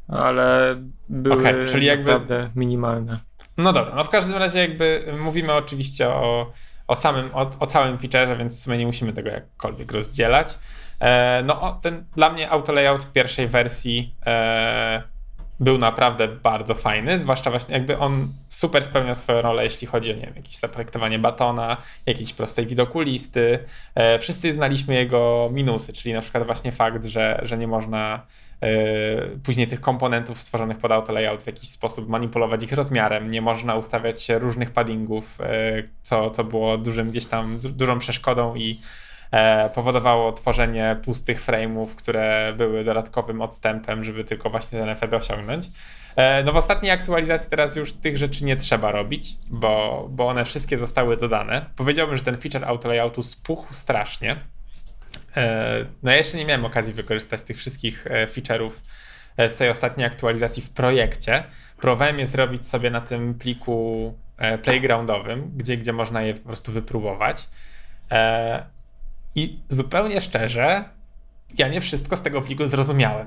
Ale 0.08 0.76
były 1.08 1.38
okay, 1.38 1.64
czyli 1.68 1.86
jakby... 1.86 2.12
naprawdę 2.12 2.50
minimalne. 2.54 3.20
No 3.56 3.72
dobra, 3.72 3.94
no 3.94 4.04
w 4.04 4.08
każdym 4.08 4.36
razie 4.36 4.58
jakby 4.58 5.14
mówimy 5.20 5.52
oczywiście 5.52 6.08
o 6.08 6.52
o 6.88 6.96
samym, 6.96 7.30
o, 7.34 7.50
o 7.60 7.66
całym 7.66 7.98
featureze, 7.98 8.36
więc 8.36 8.60
w 8.60 8.62
sumie 8.62 8.76
nie 8.76 8.86
musimy 8.86 9.12
tego 9.12 9.30
jakkolwiek 9.30 9.92
rozdzielać. 9.92 10.58
E, 11.00 11.42
no 11.46 11.78
ten 11.82 12.04
dla 12.16 12.30
mnie 12.30 12.50
auto 12.50 12.72
layout 12.72 13.04
w 13.04 13.12
pierwszej 13.12 13.48
wersji 13.48 14.14
e, 14.26 15.02
był 15.60 15.78
naprawdę 15.78 16.28
bardzo 16.28 16.74
fajny, 16.74 17.18
zwłaszcza 17.18 17.50
właśnie 17.50 17.74
jakby 17.74 17.98
on 17.98 18.32
super 18.48 18.84
spełniał 18.84 19.14
swoją 19.14 19.42
rolę, 19.42 19.64
jeśli 19.64 19.86
chodzi 19.86 20.12
o 20.12 20.14
nie 20.14 20.26
wiem, 20.26 20.36
jakieś 20.36 20.56
zaprojektowanie 20.56 21.18
batona, 21.18 21.76
jakiejś 22.06 22.32
prostej 22.32 22.66
widokulisty. 22.66 23.58
E, 23.94 24.18
wszyscy 24.18 24.52
znaliśmy 24.52 24.94
jego 24.94 25.50
minusy, 25.52 25.92
czyli 25.92 26.14
na 26.14 26.20
przykład 26.20 26.46
właśnie 26.46 26.72
fakt, 26.72 27.04
że, 27.04 27.40
że 27.42 27.58
nie 27.58 27.66
można 27.66 28.26
e, 28.62 28.68
później 29.44 29.66
tych 29.66 29.80
komponentów 29.80 30.40
stworzonych 30.40 30.78
pod 30.78 30.92
auto 30.92 31.12
layout 31.12 31.42
w 31.42 31.46
jakiś 31.46 31.68
sposób 31.68 32.08
manipulować 32.08 32.64
ich 32.64 32.72
rozmiarem, 32.72 33.30
nie 33.30 33.42
można 33.42 33.74
ustawiać 33.74 34.28
różnych 34.28 34.70
paddingów, 34.70 35.40
e, 35.40 35.82
co, 36.02 36.30
co 36.30 36.44
było 36.44 36.78
dużym 36.78 37.10
gdzieś 37.10 37.26
tam, 37.26 37.60
dużą 37.60 37.98
przeszkodą 37.98 38.54
i 38.56 38.80
powodowało 39.74 40.32
tworzenie 40.32 40.96
pustych 41.04 41.46
frame'ów, 41.46 41.94
które 41.94 42.52
były 42.56 42.84
dodatkowym 42.84 43.42
odstępem, 43.42 44.04
żeby 44.04 44.24
tylko 44.24 44.50
właśnie 44.50 44.78
ten 44.78 44.88
efekt 44.88 45.14
osiągnąć. 45.14 45.66
E, 46.16 46.42
no 46.42 46.52
w 46.52 46.56
ostatniej 46.56 46.92
aktualizacji 46.92 47.50
teraz 47.50 47.76
już 47.76 47.92
tych 47.92 48.18
rzeczy 48.18 48.44
nie 48.44 48.56
trzeba 48.56 48.92
robić, 48.92 49.36
bo, 49.50 50.06
bo 50.10 50.28
one 50.28 50.44
wszystkie 50.44 50.78
zostały 50.78 51.16
dodane. 51.16 51.66
Powiedziałbym, 51.76 52.16
że 52.16 52.22
ten 52.22 52.36
feature 52.36 52.64
auto 52.64 52.88
layoutu 52.88 53.22
spuchł 53.22 53.74
strasznie. 53.74 54.36
E, 55.36 55.84
no 56.02 56.10
ja 56.10 56.16
jeszcze 56.16 56.36
nie 56.36 56.44
miałem 56.44 56.64
okazji 56.64 56.94
wykorzystać 56.94 57.42
tych 57.42 57.56
wszystkich 57.56 58.04
feature'ów 58.04 58.70
z 59.48 59.56
tej 59.56 59.68
ostatniej 59.68 60.06
aktualizacji 60.06 60.62
w 60.62 60.70
projekcie. 60.70 61.44
Próbowałem 61.80 62.18
je 62.18 62.26
zrobić 62.26 62.66
sobie 62.66 62.90
na 62.90 63.00
tym 63.00 63.34
pliku 63.34 64.14
playgroundowym, 64.62 65.52
gdzie, 65.56 65.76
gdzie 65.76 65.92
można 65.92 66.22
je 66.22 66.34
po 66.34 66.48
prostu 66.48 66.72
wypróbować. 66.72 67.48
I 69.38 69.58
zupełnie 69.68 70.20
szczerze, 70.20 70.84
ja 71.58 71.68
nie 71.68 71.80
wszystko 71.80 72.16
z 72.16 72.22
tego 72.22 72.42
pliku 72.42 72.66
zrozumiałem. 72.66 73.26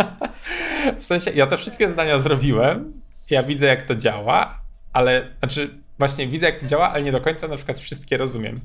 w 0.98 1.04
sensie, 1.04 1.30
ja 1.30 1.46
te 1.46 1.56
wszystkie 1.56 1.88
zdania 1.88 2.18
zrobiłem, 2.18 3.02
ja 3.30 3.42
widzę, 3.42 3.66
jak 3.66 3.82
to 3.82 3.96
działa, 3.96 4.60
ale 4.92 5.30
znaczy, 5.38 5.78
właśnie 5.98 6.28
widzę, 6.28 6.46
jak 6.46 6.60
to 6.60 6.66
działa, 6.66 6.90
ale 6.90 7.02
nie 7.02 7.12
do 7.12 7.20
końca 7.20 7.48
na 7.48 7.56
przykład 7.56 7.78
wszystkie 7.78 8.16
rozumiem. 8.16 8.60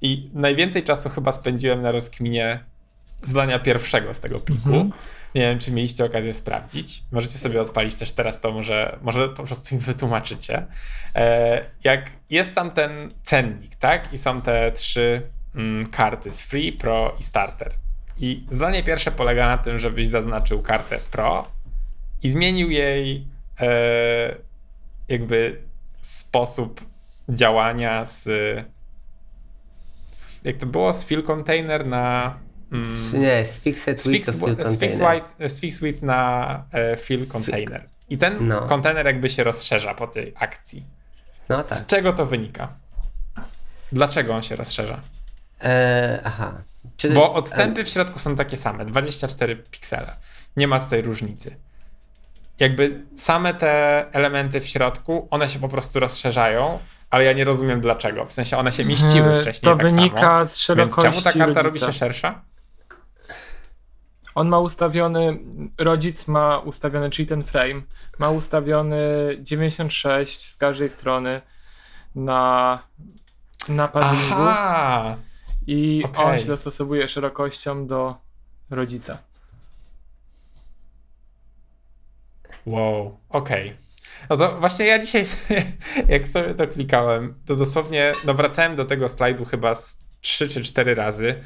I 0.00 0.30
najwięcej 0.34 0.82
czasu 0.82 1.08
chyba 1.08 1.32
spędziłem 1.32 1.82
na 1.82 1.92
rozkminie 1.92 2.60
zdania 3.22 3.58
pierwszego 3.58 4.14
z 4.14 4.20
tego 4.20 4.40
pliku. 4.40 4.68
-hmm. 4.68 4.90
Nie 5.34 5.42
wiem, 5.42 5.58
czy 5.58 5.72
mieliście 5.72 6.04
okazję 6.04 6.32
sprawdzić. 6.32 7.02
Możecie 7.12 7.38
sobie 7.38 7.60
odpalić 7.60 7.94
też 7.94 8.12
teraz 8.12 8.40
to, 8.40 8.52
może, 8.52 8.98
może 9.02 9.28
po 9.28 9.44
prostu 9.44 9.74
mi 9.74 9.80
wytłumaczycie. 9.80 10.66
E, 11.14 11.64
jak 11.84 12.10
jest 12.30 12.54
tam 12.54 12.70
ten 12.70 13.08
cennik, 13.22 13.76
tak? 13.76 14.12
I 14.12 14.18
są 14.18 14.40
te 14.40 14.72
trzy 14.72 15.22
mm, 15.56 15.86
karty 15.86 16.32
z 16.32 16.42
Free, 16.42 16.72
Pro 16.72 17.16
i 17.20 17.22
Starter. 17.22 17.72
I 18.18 18.46
zdanie 18.50 18.82
pierwsze 18.82 19.12
polega 19.12 19.46
na 19.46 19.58
tym, 19.58 19.78
żebyś 19.78 20.08
zaznaczył 20.08 20.62
kartę 20.62 20.98
Pro 21.10 21.48
i 22.22 22.30
zmienił 22.30 22.70
jej 22.70 23.26
e, 23.60 24.36
jakby 25.08 25.62
sposób 26.00 26.80
działania 27.28 28.06
z 28.06 28.28
jak 30.46 30.56
to 30.56 30.66
było, 30.66 30.92
z 30.92 31.04
fill 31.04 31.22
container 31.22 31.86
na 31.86 32.38
mm, 32.72 32.86
nie, 33.12 33.46
z 33.46 33.60
fixed, 33.60 34.00
z 34.00 34.10
fixed, 34.10 34.36
z 34.62 34.78
fixed, 34.78 35.00
white, 35.00 35.48
z 35.48 35.60
fixed 35.60 35.82
with 35.82 36.02
na 36.02 36.64
e, 36.72 36.96
fill 36.96 37.26
container. 37.26 37.88
I 38.10 38.18
ten 38.18 38.48
no. 38.48 38.60
kontener 38.60 39.06
jakby 39.06 39.28
się 39.28 39.44
rozszerza 39.44 39.94
po 39.94 40.06
tej 40.06 40.32
akcji. 40.36 40.84
No 41.48 41.62
tak. 41.62 41.78
Z 41.78 41.86
czego 41.86 42.12
to 42.12 42.26
wynika? 42.26 42.68
Dlaczego 43.92 44.34
on 44.34 44.42
się 44.42 44.56
rozszerza? 44.56 45.00
Eee, 45.60 46.20
aha. 46.24 46.62
Czyli, 46.96 47.14
Bo 47.14 47.32
odstępy 47.32 47.84
w 47.84 47.88
środku 47.88 48.18
są 48.18 48.36
takie 48.36 48.56
same, 48.56 48.84
24 48.84 49.56
piksele. 49.56 50.16
Nie 50.56 50.68
ma 50.68 50.80
tutaj 50.80 51.02
różnicy. 51.02 51.56
Jakby 52.58 53.04
same 53.16 53.54
te 53.54 54.04
elementy 54.12 54.60
w 54.60 54.66
środku, 54.66 55.28
one 55.30 55.48
się 55.48 55.58
po 55.58 55.68
prostu 55.68 56.00
rozszerzają, 56.00 56.78
ale 57.10 57.24
ja 57.24 57.32
nie 57.32 57.44
rozumiem 57.44 57.80
dlaczego. 57.80 58.26
W 58.26 58.32
sensie 58.32 58.56
one 58.58 58.72
się 58.72 58.84
mieściły 58.84 59.32
eee, 59.32 59.40
wcześniej. 59.40 59.72
To 59.72 59.76
tak 59.76 59.86
wynika 59.86 60.20
samo. 60.20 60.46
z 60.46 60.56
szerokości. 60.56 61.02
Więc 61.02 61.14
czemu 61.14 61.24
ta 61.24 61.38
karta 61.38 61.62
rodzica. 61.62 61.86
robi 61.86 61.94
się 61.94 61.98
szersza? 61.98 62.42
On 64.34 64.48
ma 64.48 64.58
ustawiony, 64.58 65.38
rodzic 65.78 66.28
ma 66.28 66.58
ustawiony, 66.58 67.10
czyli 67.10 67.28
ten 67.28 67.42
frame, 67.42 67.82
ma 68.18 68.30
ustawiony 68.30 68.98
96 69.40 70.50
z 70.50 70.56
każdej 70.56 70.90
strony 70.90 71.42
na, 72.14 72.78
na 73.68 73.88
paddingu. 73.88 74.34
Aha! 74.34 75.16
I 75.66 76.02
okay. 76.04 76.24
on 76.24 76.38
się 76.38 76.46
dostosowuje 76.46 77.08
szerokością 77.08 77.86
do 77.86 78.14
rodzica. 78.70 79.18
Wow, 82.66 83.20
okej. 83.28 83.66
Okay. 83.66 83.86
No 84.30 84.36
to 84.36 84.60
właśnie 84.60 84.86
ja 84.86 84.98
dzisiaj, 84.98 85.24
jak 86.08 86.28
sobie 86.28 86.54
to 86.54 86.66
klikałem, 86.66 87.34
to 87.46 87.56
dosłownie 87.56 88.12
no 88.24 88.34
wracałem 88.34 88.76
do 88.76 88.84
tego 88.84 89.08
slajdu 89.08 89.44
chyba 89.44 89.74
z 89.74 89.98
3 90.20 90.48
czy 90.48 90.62
4 90.62 90.94
razy 90.94 91.42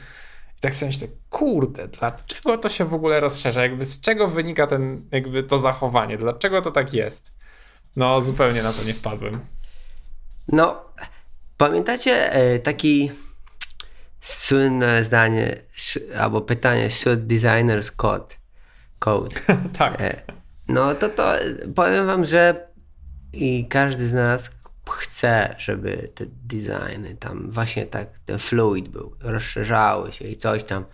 i 0.58 0.60
tak 0.60 0.74
sobie 0.74 0.86
myślę, 0.86 1.08
kurde, 1.30 1.88
dlaczego 1.88 2.58
to 2.58 2.68
się 2.68 2.84
w 2.84 2.94
ogóle 2.94 3.20
rozszerza? 3.20 3.62
Jakby 3.62 3.84
z 3.84 4.00
czego 4.00 4.28
wynika 4.28 4.66
ten, 4.66 5.08
jakby 5.12 5.42
to 5.42 5.58
zachowanie? 5.58 6.18
Dlaczego 6.18 6.62
to 6.62 6.70
tak 6.70 6.94
jest? 6.94 7.32
No 7.96 8.20
zupełnie 8.20 8.62
na 8.62 8.72
to 8.72 8.84
nie 8.84 8.94
wpadłem. 8.94 9.40
No, 10.48 10.84
pamiętacie 11.56 12.32
e, 12.32 12.58
taki 12.58 13.10
słynne 14.20 15.04
zdanie 15.04 15.56
albo 16.18 16.40
pytanie 16.40 16.90
should 16.90 17.26
designers 17.26 17.90
code? 17.90 18.40
code. 19.00 19.40
tak. 19.78 20.00
E, 20.00 20.22
no 20.68 20.94
to 20.94 21.08
to 21.08 21.34
powiem 21.74 22.06
wam, 22.06 22.24
że 22.24 22.66
i 23.32 23.66
każdy 23.68 24.08
z 24.08 24.12
nas 24.12 24.50
chce, 24.90 25.54
żeby 25.58 26.10
te 26.14 26.24
designy 26.26 27.16
tam 27.20 27.50
właśnie 27.50 27.86
tak, 27.86 28.08
ten 28.24 28.38
fluid 28.38 28.88
był, 28.88 29.16
rozszerzały 29.20 30.12
się 30.12 30.24
i 30.24 30.36
coś 30.36 30.64
tam, 30.64 30.84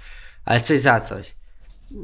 ale 0.45 0.61
coś 0.61 0.81
za 0.81 1.01
coś. 1.01 1.35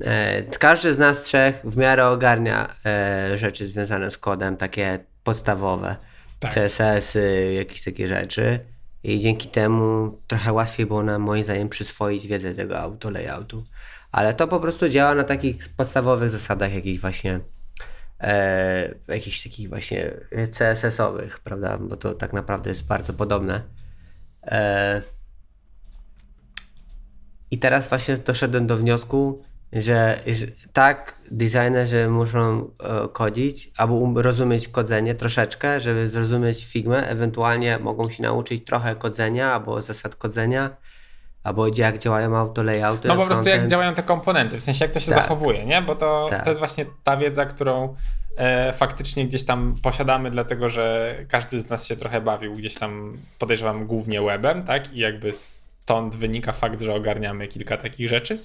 E, 0.04 0.42
każdy 0.42 0.94
z 0.94 0.98
nas 0.98 1.22
trzech 1.22 1.60
w 1.64 1.76
miarę 1.76 2.06
ogarnia 2.06 2.74
e, 2.86 3.38
rzeczy 3.38 3.66
związane 3.66 4.10
z 4.10 4.18
kodem, 4.18 4.56
takie 4.56 4.98
podstawowe, 5.24 5.96
tak. 6.38 6.54
CSS-y, 6.54 7.52
jakieś 7.52 7.84
takie 7.84 8.08
rzeczy. 8.08 8.60
I 9.04 9.20
dzięki 9.20 9.48
temu 9.48 10.18
trochę 10.26 10.52
łatwiej 10.52 10.86
było 10.86 11.02
nam 11.02 11.22
moim 11.22 11.44
zdaniem 11.44 11.68
przyswoić 11.68 12.26
wiedzę 12.26 12.54
tego 12.54 12.78
auto 12.78 13.10
layoutu. 13.10 13.64
Ale 14.12 14.34
to 14.34 14.48
po 14.48 14.60
prostu 14.60 14.88
działa 14.88 15.14
na 15.14 15.24
takich 15.24 15.68
podstawowych 15.68 16.30
zasadach, 16.30 16.74
jakich 16.74 17.00
właśnie 17.00 17.40
e, 18.20 18.94
jakichś 19.08 19.42
takich 19.42 19.68
właśnie 19.68 20.10
CSS-owych, 20.50 21.40
prawda? 21.40 21.78
Bo 21.78 21.96
to 21.96 22.14
tak 22.14 22.32
naprawdę 22.32 22.70
jest 22.70 22.86
bardzo 22.86 23.12
podobne. 23.12 23.62
E, 24.42 25.02
I 27.50 27.58
teraz 27.58 27.88
właśnie 27.88 28.16
doszedłem 28.16 28.66
do 28.66 28.76
wniosku, 28.76 29.42
że, 29.72 30.20
że 30.26 30.46
tak 30.72 31.18
designerzy 31.30 32.08
muszą 32.08 32.70
e, 32.80 33.08
kodzić 33.08 33.70
albo 33.76 33.94
um, 33.94 34.18
rozumieć 34.18 34.68
kodzenie 34.68 35.14
troszeczkę, 35.14 35.80
żeby 35.80 36.08
zrozumieć 36.08 36.66
Figmę, 36.66 37.08
ewentualnie 37.08 37.78
mogą 37.78 38.10
się 38.10 38.22
nauczyć 38.22 38.64
trochę 38.64 38.96
kodzenia 38.96 39.52
albo 39.52 39.82
zasad 39.82 40.16
kodzenia, 40.16 40.70
albo 41.44 41.66
jak 41.76 41.98
działają 41.98 42.36
auto 42.36 42.62
layouty. 42.62 43.08
No 43.08 43.16
po 43.16 43.26
prostu 43.26 43.48
jak 43.48 43.66
działają 43.66 43.94
te 43.94 44.02
komponenty, 44.02 44.58
w 44.58 44.62
sensie 44.62 44.84
jak 44.84 44.94
to 44.94 45.00
się 45.00 45.12
tak. 45.12 45.22
zachowuje, 45.22 45.66
nie? 45.66 45.82
Bo 45.82 45.94
to, 45.94 46.26
tak. 46.30 46.44
to 46.44 46.50
jest 46.50 46.58
właśnie 46.58 46.86
ta 47.04 47.16
wiedza, 47.16 47.46
którą 47.46 47.94
e, 48.36 48.72
faktycznie 48.72 49.26
gdzieś 49.26 49.44
tam 49.44 49.74
posiadamy, 49.82 50.30
dlatego 50.30 50.68
że 50.68 51.16
każdy 51.28 51.60
z 51.60 51.70
nas 51.70 51.86
się 51.86 51.96
trochę 51.96 52.20
bawił 52.20 52.56
gdzieś 52.56 52.74
tam, 52.74 53.18
podejrzewam, 53.38 53.86
głównie 53.86 54.22
webem, 54.22 54.62
tak? 54.62 54.92
I 54.92 54.98
jakby 54.98 55.32
stąd 55.32 56.16
wynika 56.16 56.52
fakt, 56.52 56.80
że 56.80 56.94
ogarniamy 56.94 57.48
kilka 57.48 57.76
takich 57.76 58.08
rzeczy. 58.08 58.38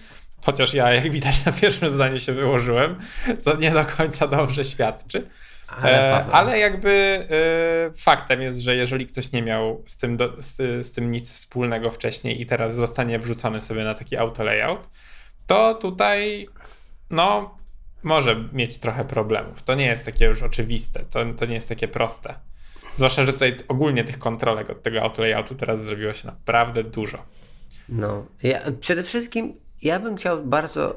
Chociaż 0.46 0.74
ja, 0.74 0.94
jak 0.94 1.12
widać, 1.12 1.46
na 1.46 1.52
pierwszym 1.52 1.90
zdaniu 1.90 2.20
się 2.20 2.34
wyłożyłem, 2.34 3.00
co 3.40 3.56
nie 3.56 3.72
do 3.72 3.86
końca 3.86 4.28
dobrze 4.28 4.64
świadczy. 4.64 5.30
Ale, 5.68 6.18
e, 6.18 6.26
ale 6.26 6.60
jakby 6.60 7.28
e, 7.90 7.98
faktem 7.98 8.42
jest, 8.42 8.60
że 8.60 8.76
jeżeli 8.76 9.06
ktoś 9.06 9.32
nie 9.32 9.42
miał 9.42 9.84
z 9.86 9.98
tym, 9.98 10.18
do, 10.18 10.42
z, 10.42 10.56
z, 10.88 10.92
tym 10.92 11.12
nic 11.12 11.34
wspólnego 11.34 11.92
wcześniej 11.92 12.42
i 12.42 12.46
teraz 12.46 12.76
zostanie 12.76 13.20
wrzucony 13.20 13.62
sobie 13.62 13.84
na 13.84 13.94
taki 13.94 14.18
auto 14.18 14.44
layout, 14.44 14.88
to 15.48 15.74
tutaj 15.74 16.48
no 17.10 17.56
może 18.04 18.36
mieć 18.54 18.80
trochę 18.80 19.04
problemów. 19.04 19.64
To 19.64 19.76
nie 19.76 19.86
jest 19.86 20.06
takie 20.06 20.26
już 20.26 20.44
oczywiste, 20.44 21.06
to, 21.10 21.20
to 21.38 21.46
nie 21.46 21.56
jest 21.56 21.70
takie 21.70 21.88
proste. 21.88 22.36
Zwłaszcza, 22.96 23.26
że 23.26 23.34
tutaj 23.34 23.58
ogólnie 23.68 24.04
tych 24.04 24.20
kontrolek 24.20 24.70
od 24.70 24.84
tego 24.84 25.02
auto 25.02 25.22
layoutu 25.22 25.56
teraz 25.56 25.84
zrobiło 25.84 26.14
się 26.14 26.28
naprawdę 26.28 26.84
dużo. 26.84 27.26
No, 27.90 28.26
ja 28.44 28.60
przede 28.80 29.04
wszystkim 29.04 29.54
ja 29.82 30.00
bym 30.00 30.16
chciał 30.16 30.44
bardzo 30.44 30.96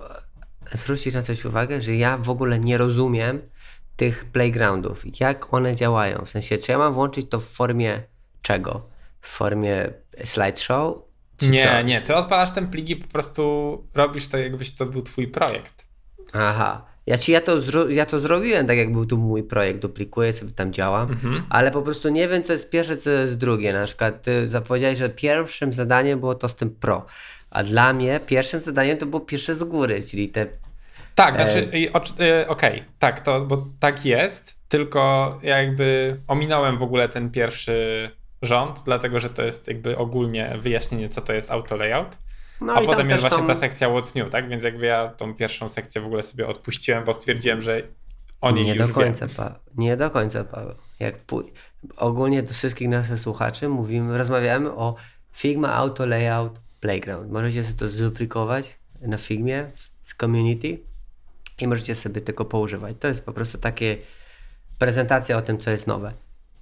zwrócić 0.72 1.14
na 1.14 1.22
coś 1.22 1.44
uwagę, 1.44 1.82
że 1.82 1.94
ja 1.94 2.18
w 2.18 2.30
ogóle 2.30 2.58
nie 2.58 2.78
rozumiem 2.78 3.40
tych 3.96 4.24
playgroundów, 4.24 5.20
jak 5.20 5.54
one 5.54 5.76
działają. 5.76 6.24
W 6.24 6.30
sensie, 6.30 6.58
czy 6.58 6.72
ja 6.72 6.78
mam 6.78 6.94
włączyć 6.94 7.30
to 7.30 7.40
w 7.40 7.44
formie 7.44 8.02
czego? 8.42 8.88
W 9.20 9.28
formie 9.28 9.92
slideshow? 10.24 10.96
nie, 11.42 11.64
co? 11.64 11.82
nie. 11.82 12.00
Ty 12.00 12.14
odpalasz 12.14 12.50
ten 12.50 12.68
plik 12.68 12.88
i 12.88 12.96
po 12.96 13.08
prostu 13.08 13.84
robisz 13.94 14.28
to, 14.28 14.38
jakbyś 14.38 14.74
to 14.74 14.86
był 14.86 15.02
twój 15.02 15.28
projekt. 15.28 15.84
Aha. 16.32 16.86
Ja 17.06 17.18
ci 17.18 17.32
ja 17.32 17.40
to, 17.40 17.88
ja 17.88 18.06
to 18.06 18.18
zrobiłem 18.18 18.66
tak, 18.66 18.78
jak 18.78 18.92
był 18.92 19.06
tu 19.06 19.18
mój 19.18 19.42
projekt, 19.42 19.80
duplikuję 19.80 20.32
sobie 20.32 20.52
tam 20.52 20.72
działa, 20.72 21.02
mhm. 21.02 21.42
ale 21.48 21.70
po 21.70 21.82
prostu 21.82 22.08
nie 22.08 22.28
wiem, 22.28 22.42
co 22.42 22.52
jest 22.52 22.70
pierwsze, 22.70 22.96
co 22.96 23.10
jest 23.10 23.38
drugie. 23.38 23.72
Na 23.72 23.84
przykład 23.84 24.22
ty 24.22 24.48
zapowiedziałeś, 24.48 24.98
że 24.98 25.08
pierwszym 25.08 25.72
zadaniem 25.72 26.20
było 26.20 26.34
to 26.34 26.48
z 26.48 26.54
tym 26.54 26.70
pro, 26.70 27.06
a 27.50 27.62
dla 27.62 27.92
mnie 27.92 28.20
pierwszym 28.26 28.60
zadaniem 28.60 28.98
to 28.98 29.06
było 29.06 29.20
pierwsze 29.20 29.54
z 29.54 29.64
góry, 29.64 30.02
czyli 30.02 30.28
te. 30.28 30.46
Tak, 31.14 31.34
e... 31.34 31.36
znaczy, 31.36 31.58
e, 31.58 31.92
okej, 31.92 32.46
okay, 32.48 32.84
tak, 32.98 33.20
to, 33.20 33.40
bo 33.40 33.66
tak 33.80 34.04
jest, 34.04 34.54
tylko 34.68 35.38
ja 35.42 35.62
jakby 35.62 36.16
ominąłem 36.28 36.78
w 36.78 36.82
ogóle 36.82 37.08
ten 37.08 37.30
pierwszy 37.30 38.10
rząd, 38.42 38.82
dlatego 38.84 39.20
że 39.20 39.30
to 39.30 39.42
jest 39.42 39.68
jakby 39.68 39.98
ogólnie 39.98 40.56
wyjaśnienie, 40.60 41.08
co 41.08 41.20
to 41.20 41.32
jest 41.32 41.50
auto 41.50 41.76
layout. 41.76 42.18
No 42.60 42.74
a 42.74 42.80
potem 42.80 43.10
jest 43.10 43.20
właśnie 43.20 43.38
są... 43.38 43.46
ta 43.46 43.56
sekcja 43.56 43.88
What's 43.88 44.16
New, 44.16 44.30
tak? 44.30 44.48
Więc 44.48 44.64
jakby 44.64 44.86
ja 44.86 45.08
tą 45.08 45.34
pierwszą 45.34 45.68
sekcję 45.68 46.00
w 46.00 46.06
ogóle 46.06 46.22
sobie 46.22 46.46
odpuściłem, 46.46 47.04
bo 47.04 47.14
stwierdziłem, 47.14 47.62
że 47.62 47.82
o 48.40 48.50
niej 48.50 48.64
Nie 48.64 48.74
już 48.74 48.88
do 48.88 48.94
końca, 48.94 49.26
Paweł. 49.36 49.58
Nie 49.74 49.96
do 49.96 50.10
końca, 50.10 50.44
Paweł. 50.44 50.74
Jak 51.00 51.16
pój... 51.16 51.44
Ogólnie 51.96 52.42
do 52.42 52.52
wszystkich 52.52 52.88
naszych 52.88 53.20
słuchaczy 53.20 53.68
mówimy, 53.68 54.18
rozmawiamy 54.18 54.70
o 54.70 54.94
Figma 55.32 55.74
Auto 55.74 56.06
Layout 56.06 56.60
Playground. 56.80 57.32
Możecie 57.32 57.64
sobie 57.64 57.78
to 57.78 57.88
zduplikować 57.88 58.78
na 59.02 59.16
Figmie 59.16 59.70
z 60.04 60.14
community 60.14 60.78
i 61.58 61.68
możecie 61.68 61.94
sobie 61.94 62.20
tego 62.20 62.44
poużywać. 62.44 62.96
To 63.00 63.08
jest 63.08 63.24
po 63.24 63.32
prostu 63.32 63.58
takie 63.58 63.96
prezentacja 64.78 65.36
o 65.36 65.42
tym, 65.42 65.58
co 65.58 65.70
jest 65.70 65.86
nowe. 65.86 66.12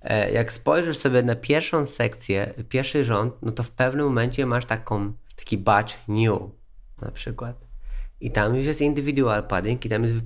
E, 0.02 0.32
jak 0.32 0.52
spojrzysz 0.52 0.98
sobie 0.98 1.22
na 1.22 1.36
pierwszą 1.36 1.86
sekcję, 1.86 2.54
pierwszy 2.68 3.04
rząd, 3.04 3.34
no 3.42 3.52
to 3.52 3.62
w 3.62 3.70
pewnym 3.70 4.06
momencie 4.06 4.46
masz 4.46 4.66
taką 4.66 5.12
taki 5.36 5.58
batch 5.58 5.94
new 6.08 6.40
na 7.02 7.10
przykład. 7.10 7.56
I 8.20 8.30
tam 8.30 8.56
już 8.56 8.64
jest 8.64 8.80
individual 8.80 9.46
padding 9.46 9.84
i 9.84 9.88
tam 9.88 10.04
jest 10.04 10.16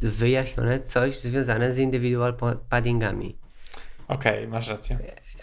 wyjaśnione 0.00 0.80
coś 0.80 1.18
związane 1.18 1.72
z 1.72 1.78
individual 1.78 2.34
paddingami. 2.68 3.36
Okej, 4.08 4.38
okay, 4.38 4.48
masz 4.48 4.68
rację. 4.68 4.98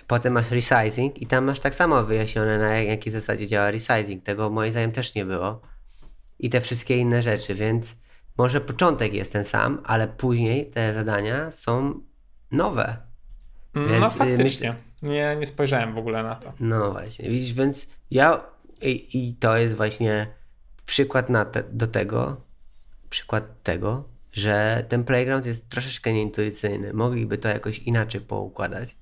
Potem 0.08 0.34
masz 0.34 0.52
resizing 0.52 1.22
i 1.22 1.28
tam 1.28 1.44
masz 1.44 1.60
tak 1.60 1.76
samo 1.76 2.04
wyjaśnione 2.04 2.58
na 2.58 2.76
jakiej 2.76 3.14
zasadzie 3.14 3.48
działa 3.48 3.72
resizing. 3.72 4.24
Tego 4.24 4.50
moim 4.50 4.72
zdaniem 4.72 4.92
też 4.92 5.16
nie 5.16 5.26
było. 5.26 5.62
I 6.40 6.50
te 6.50 6.62
wszystkie 6.62 6.98
inne 6.98 7.24
rzeczy, 7.24 7.56
więc 7.56 7.96
może 8.38 8.62
początek 8.62 9.14
jest 9.14 9.32
ten 9.32 9.44
sam, 9.44 9.82
ale 9.84 10.08
później 10.08 10.70
te 10.70 10.94
zadania 10.94 11.52
są 11.52 12.02
nowe. 12.52 12.98
Mm, 13.76 13.90
więc 13.90 14.02
no 14.02 14.10
faktycznie. 14.10 14.70
Myśl... 14.70 15.14
Nie, 15.14 15.36
nie 15.36 15.46
spojrzałem 15.46 15.96
w 15.96 15.98
ogóle 15.98 16.24
na 16.24 16.36
to. 16.36 16.54
No 16.60 16.92
właśnie, 16.92 17.30
widzisz, 17.30 17.54
więc 17.54 17.88
ja 18.12 18.42
i, 18.82 19.28
I, 19.28 19.34
to 19.34 19.58
jest 19.58 19.76
właśnie 19.76 20.28
przykład 20.86 21.30
na 21.30 21.46
te, 21.46 21.64
do 21.64 21.88
tego, 21.88 22.42
przykład 23.10 23.64
tego, 23.64 24.04
że 24.34 24.86
ten 24.90 25.04
playground 25.04 25.46
jest 25.46 25.70
troszeczkę 25.70 26.14
nieintuicyjny. 26.14 26.94
Mogliby 26.94 27.38
to 27.38 27.50
jakoś 27.50 27.80
inaczej 27.80 28.22
poukładać, 28.22 28.96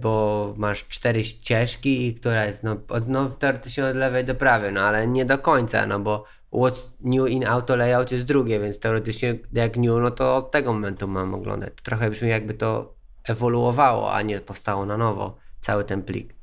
bo 0.00 0.54
masz 0.56 0.84
cztery 0.88 1.24
ścieżki, 1.24 2.14
która 2.14 2.44
jest 2.44 2.62
no, 2.62 2.76
od, 2.88 3.08
no, 3.08 3.30
teoretycznie 3.30 3.84
od 3.84 3.96
lewej 3.96 4.24
do 4.24 4.34
prawej, 4.34 4.72
no 4.72 4.80
ale 4.80 5.06
nie 5.06 5.24
do 5.24 5.38
końca, 5.38 5.86
no 5.86 6.00
bo 6.00 6.24
what's 6.52 6.92
new 7.00 7.28
in 7.28 7.46
auto 7.46 7.76
layout 7.76 8.12
jest 8.12 8.24
drugie, 8.24 8.60
więc 8.60 8.78
teoretycznie 8.78 9.38
jak 9.52 9.76
new, 9.76 10.00
no 10.00 10.10
to 10.10 10.36
od 10.36 10.50
tego 10.50 10.72
momentu 10.72 11.08
mam 11.08 11.34
oglądać. 11.34 11.72
Trochę 11.82 12.10
brzmi 12.10 12.28
jakby 12.28 12.54
to 12.54 12.94
ewoluowało, 13.24 14.12
a 14.12 14.22
nie 14.22 14.40
powstało 14.40 14.86
na 14.86 14.96
nowo 14.96 15.36
cały 15.60 15.84
ten 15.84 16.02
plik. 16.02 16.34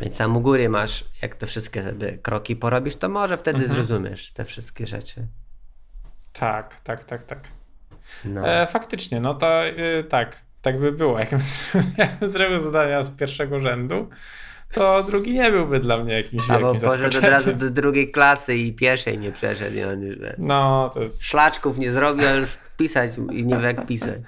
Więc 0.00 0.16
tam 0.16 0.36
u 0.36 0.40
góry 0.40 0.68
masz, 0.68 1.04
jak 1.22 1.34
te 1.34 1.46
wszystkie 1.46 1.94
kroki 2.22 2.56
porobisz, 2.56 2.96
to 2.96 3.08
może 3.08 3.36
wtedy 3.36 3.58
mhm. 3.58 3.74
zrozumiesz 3.74 4.32
te 4.32 4.44
wszystkie 4.44 4.86
rzeczy. 4.86 5.26
Tak, 6.32 6.80
tak, 6.80 7.04
tak, 7.04 7.22
tak. 7.22 7.48
No. 8.24 8.48
E, 8.48 8.66
faktycznie, 8.66 9.20
no 9.20 9.34
to 9.34 9.64
e, 9.64 10.04
tak, 10.04 10.42
tak 10.64 10.78
by 10.78 10.92
było. 10.92 11.18
Jakbym 11.18 11.40
zrobił 12.28 12.60
zadania 12.60 13.02
z 13.02 13.10
pierwszego 13.10 13.60
rzędu, 13.60 14.08
to 14.72 15.02
drugi 15.02 15.34
nie 15.34 15.50
byłby 15.50 15.80
dla 15.80 15.96
mnie 15.96 16.14
jakimś 16.14 16.50
Albo 16.50 16.72
wielkim 16.72 16.90
poszedł 16.90 17.18
od 17.18 17.24
razu 17.24 17.52
do 17.52 17.70
drugiej 17.70 18.10
klasy 18.10 18.56
i 18.56 18.72
pierwszej 18.72 19.18
nie 19.18 19.32
przeszedł. 19.32 19.76
I 19.76 19.82
on 19.84 20.02
już, 20.02 20.16
no, 20.38 20.90
to 20.94 21.02
jest... 21.02 21.24
Szlaczków 21.24 21.78
nie 21.78 21.92
zrobił, 21.92 22.26
a 22.28 22.34
już 22.34 22.58
pisać 22.76 23.10
i 23.32 23.46
nie 23.46 23.56
wie 23.56 23.64
jak 23.64 23.86
pisać. 23.86 24.20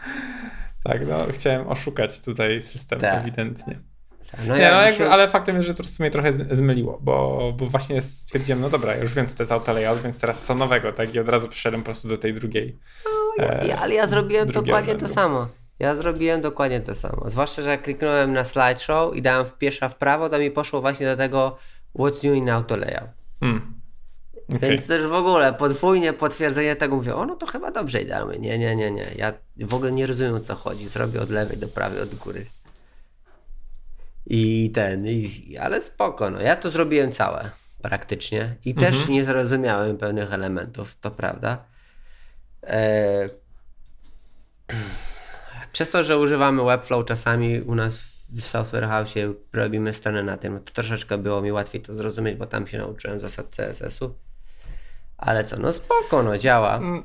Tak, 0.85 1.07
no 1.09 1.27
chciałem 1.33 1.69
oszukać 1.69 2.21
tutaj 2.21 2.63
system 2.63 3.01
tak. 3.01 3.23
ewidentnie. 3.23 3.81
No, 4.47 4.57
nie, 4.57 4.71
no, 4.71 4.83
jakby, 4.83 5.11
ale 5.11 5.29
faktem 5.29 5.57
jest, 5.57 5.69
że 5.69 5.75
to 5.75 5.83
w 5.83 5.89
sumie 5.89 6.11
trochę 6.11 6.33
zmyliło, 6.33 6.99
bo, 7.03 7.53
bo 7.57 7.67
właśnie 7.67 8.03
stwierdziłem, 8.03 8.61
no 8.61 8.71
dobra, 8.71 8.97
już 8.97 9.15
wiem, 9.15 9.27
co 9.27 9.37
to 9.37 9.43
jest 9.43 9.53
auto 9.53 9.73
layout, 9.73 10.03
więc 10.03 10.21
teraz 10.21 10.41
co 10.41 10.55
nowego, 10.55 10.93
tak? 10.93 11.15
I 11.15 11.19
od 11.19 11.29
razu 11.29 11.49
przeszedłem 11.49 11.83
po 11.83 11.85
prostu 11.85 12.09
do 12.09 12.19
tej 12.19 12.35
drugiej. 12.35 12.79
No, 13.39 13.45
ja, 13.45 13.79
ale 13.79 13.95
ja 13.95 14.07
zrobiłem 14.07 14.49
dokładnie 14.49 14.93
rzędu. 14.93 15.07
to 15.07 15.13
samo. 15.13 15.49
Ja 15.79 15.95
zrobiłem 15.95 16.41
dokładnie 16.41 16.81
to 16.81 16.95
samo. 16.95 17.31
Zwłaszcza, 17.31 17.63
że 17.63 17.71
jak 17.71 17.83
kliknąłem 17.83 18.33
na 18.33 18.45
slideshow 18.45 19.17
i 19.17 19.23
dałem 19.23 19.47
w 19.47 19.55
pierwsza 19.55 19.89
w 19.89 19.97
prawo, 19.97 20.29
to 20.29 20.39
mi 20.39 20.51
poszło 20.51 20.81
właśnie 20.81 21.07
do 21.07 21.17
tego 21.17 21.59
what's 21.99 22.25
new 22.25 22.37
in 22.37 22.51
auto 22.51 22.77
layout. 22.77 23.11
Hmm. 23.41 23.77
Okay. 24.49 24.69
Więc 24.69 24.87
też 24.87 25.07
w 25.07 25.13
ogóle 25.13 25.53
podwójnie 25.53 26.13
potwierdzenie 26.13 26.77
tego 26.77 26.97
mówię, 26.97 27.15
o 27.15 27.27
no 27.27 27.37
to 27.37 27.47
chyba 27.47 27.71
dobrze 27.71 28.03
idealnie. 28.03 28.39
Nie, 28.39 28.59
nie, 28.59 28.77
nie, 28.77 28.91
nie. 28.91 29.07
Ja 29.17 29.33
w 29.57 29.75
ogóle 29.75 29.93
nie 29.93 30.07
rozumiem 30.07 30.35
o 30.35 30.41
co 30.41 30.55
chodzi. 30.55 30.89
Zrobię 30.89 31.21
od 31.21 31.31
lewej 31.31 31.57
do 31.57 31.69
prawej, 31.69 32.01
od 32.01 32.15
góry. 32.15 32.47
I 34.27 34.71
ten, 34.75 35.07
i, 35.07 35.57
ale 35.61 35.83
spoko, 35.83 36.31
no. 36.31 36.41
Ja 36.41 36.57
to 36.57 36.71
zrobiłem 36.71 37.13
całe 37.13 37.51
praktycznie 37.83 38.57
i 38.65 38.71
mhm. 38.71 38.93
też 38.93 39.09
nie 39.09 39.25
zrozumiałem 39.25 39.99
pewnych 39.99 40.33
elementów, 40.33 40.97
to 41.01 41.11
prawda. 41.11 41.65
E... 42.63 43.29
Przez 45.77 45.91
to, 45.91 46.03
że 46.03 46.19
używamy 46.19 46.65
Webflow 46.65 47.05
czasami 47.05 47.61
u 47.61 47.75
nas 47.75 48.25
w 48.29 48.41
Software 48.41 48.89
House 48.89 49.15
robimy 49.53 49.95
stronę 49.95 50.23
na 50.23 50.37
tym, 50.37 50.61
to 50.65 50.73
troszeczkę 50.73 51.19
było 51.19 51.43
mi 51.43 51.53
łatwiej 51.53 51.83
to 51.83 51.95
zrozumieć, 51.95 52.37
bo 52.37 52.47
tam 52.47 52.67
się 52.67 52.79
nauczyłem 52.79 53.21
zasad 53.21 53.57
CSS-u. 53.57 54.15
Ale 55.19 55.45
co, 55.45 55.57
no 55.57 55.73
spoko, 55.73 56.23
no 56.23 56.39
działa. 56.39 56.77
Mm. 56.77 57.05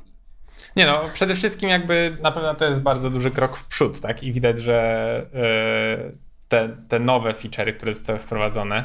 Nie 0.76 0.86
no, 0.86 1.00
przede 1.12 1.34
wszystkim 1.34 1.68
jakby 1.68 2.16
na 2.22 2.32
pewno 2.32 2.54
to 2.54 2.64
jest 2.64 2.82
bardzo 2.82 3.10
duży 3.10 3.30
krok 3.30 3.56
w 3.56 3.66
przód, 3.66 4.00
tak? 4.00 4.22
I 4.22 4.32
widać, 4.32 4.58
że 4.58 5.26
yy 5.32 6.12
te, 6.48 6.76
te 6.88 6.98
nowe 6.98 7.32
feature'y, 7.32 7.76
które 7.76 7.94
zostały 7.94 8.18
wprowadzone, 8.18 8.84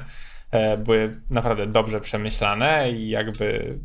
e, 0.51 0.77
były 0.77 1.21
naprawdę 1.29 1.67
dobrze 1.67 2.01
przemyślane 2.01 2.91
i 2.91 3.09
jakby 3.09 3.77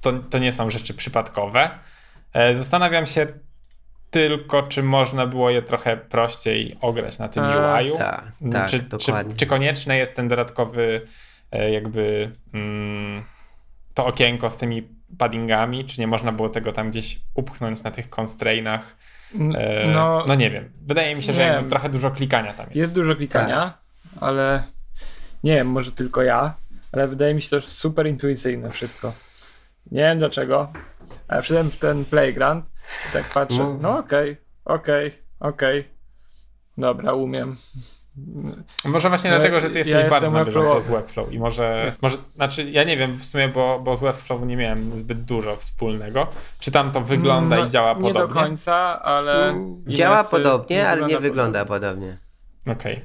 to, 0.00 0.12
to 0.12 0.38
nie 0.38 0.52
są 0.52 0.70
rzeczy 0.70 0.94
przypadkowe. 0.94 1.70
E, 2.32 2.54
zastanawiam 2.54 3.06
się 3.06 3.26
tylko, 4.12 4.62
czy 4.62 4.82
można 4.82 5.26
było 5.26 5.50
je 5.50 5.62
trochę 5.62 5.96
prościej 5.96 6.76
ograć 6.80 7.18
na 7.18 7.28
tym 7.28 7.44
UI-u. 7.44 7.98
Tak, 7.98 8.32
tak, 8.52 8.70
czy, 8.70 8.82
czy, 8.98 9.12
czy, 9.36 9.46
konieczny 9.46 9.96
jest 9.96 10.14
ten 10.14 10.28
dodatkowy 10.28 11.00
e, 11.52 11.70
jakby 11.70 12.30
mm, 12.54 13.24
to 13.94 14.06
okienko 14.06 14.50
z 14.50 14.56
tymi 14.56 14.88
paddingami, 15.18 15.84
czy 15.84 16.00
nie 16.00 16.06
można 16.06 16.32
było 16.32 16.48
tego 16.48 16.72
tam 16.72 16.90
gdzieś 16.90 17.20
upchnąć 17.34 17.82
na 17.82 17.90
tych 17.90 18.10
constrainach 18.10 18.96
E, 19.34 19.88
no, 19.94 20.24
no 20.28 20.34
nie 20.34 20.50
wiem. 20.50 20.70
Wydaje 20.82 21.16
mi 21.16 21.22
się, 21.22 21.32
że 21.32 21.42
jakby 21.42 21.70
trochę 21.70 21.88
dużo 21.88 22.10
klikania 22.10 22.52
tam 22.52 22.66
jest. 22.66 22.76
Jest 22.76 22.94
dużo 22.94 23.16
klikania, 23.16 23.60
tak. 23.64 24.22
ale 24.22 24.62
nie 25.44 25.54
wiem, 25.54 25.66
może 25.66 25.92
tylko 25.92 26.22
ja, 26.22 26.54
ale 26.92 27.08
wydaje 27.08 27.34
mi 27.34 27.42
się 27.42 27.50
to 27.50 27.60
super 27.60 28.06
intuicyjne 28.06 28.70
wszystko. 28.70 29.12
Nie 29.90 30.00
wiem 30.02 30.18
dlaczego, 30.18 30.72
ale 31.28 31.42
wszedłem 31.42 31.70
w 31.70 31.76
ten 31.76 32.04
playground 32.04 32.71
i 33.08 33.12
tak 33.12 33.24
patrzę, 33.24 33.58
no, 33.58 33.76
no 33.80 33.98
okej, 33.98 34.36
okej, 34.64 35.06
okay, 35.06 35.18
okej, 35.40 35.80
okay. 35.80 35.92
dobra, 36.78 37.12
umiem. 37.12 37.56
Może 38.84 39.08
właśnie 39.08 39.30
ja, 39.30 39.36
dlatego, 39.36 39.60
że 39.60 39.70
ty 39.70 39.78
jesteś 39.78 40.02
ja 40.02 40.10
bardzo 40.10 40.30
na 40.30 40.44
bieżąco 40.44 40.80
z 40.80 40.88
Webflow 40.88 41.32
i 41.32 41.38
może, 41.38 41.92
może, 42.02 42.16
znaczy 42.34 42.70
ja 42.70 42.84
nie 42.84 42.96
wiem 42.96 43.14
w 43.14 43.24
sumie, 43.24 43.48
bo, 43.48 43.80
bo 43.80 43.96
z 43.96 44.00
Webflow 44.00 44.42
nie 44.42 44.56
miałem 44.56 44.96
zbyt 44.96 45.24
dużo 45.24 45.56
wspólnego. 45.56 46.26
Czy 46.60 46.70
tam 46.70 46.92
to 46.92 47.00
wygląda 47.00 47.56
no, 47.56 47.66
i 47.66 47.70
działa 47.70 47.94
podobnie? 47.94 48.20
Nie 48.20 48.26
do 48.28 48.34
końca, 48.34 49.02
ale... 49.02 49.48
Mm, 49.48 49.84
działa 49.86 50.24
podobnie, 50.24 50.76
nie 50.76 50.88
ale 50.88 51.06
nie 51.06 51.18
wygląda 51.18 51.64
podobnie. 51.64 52.18
Okej. 52.66 53.02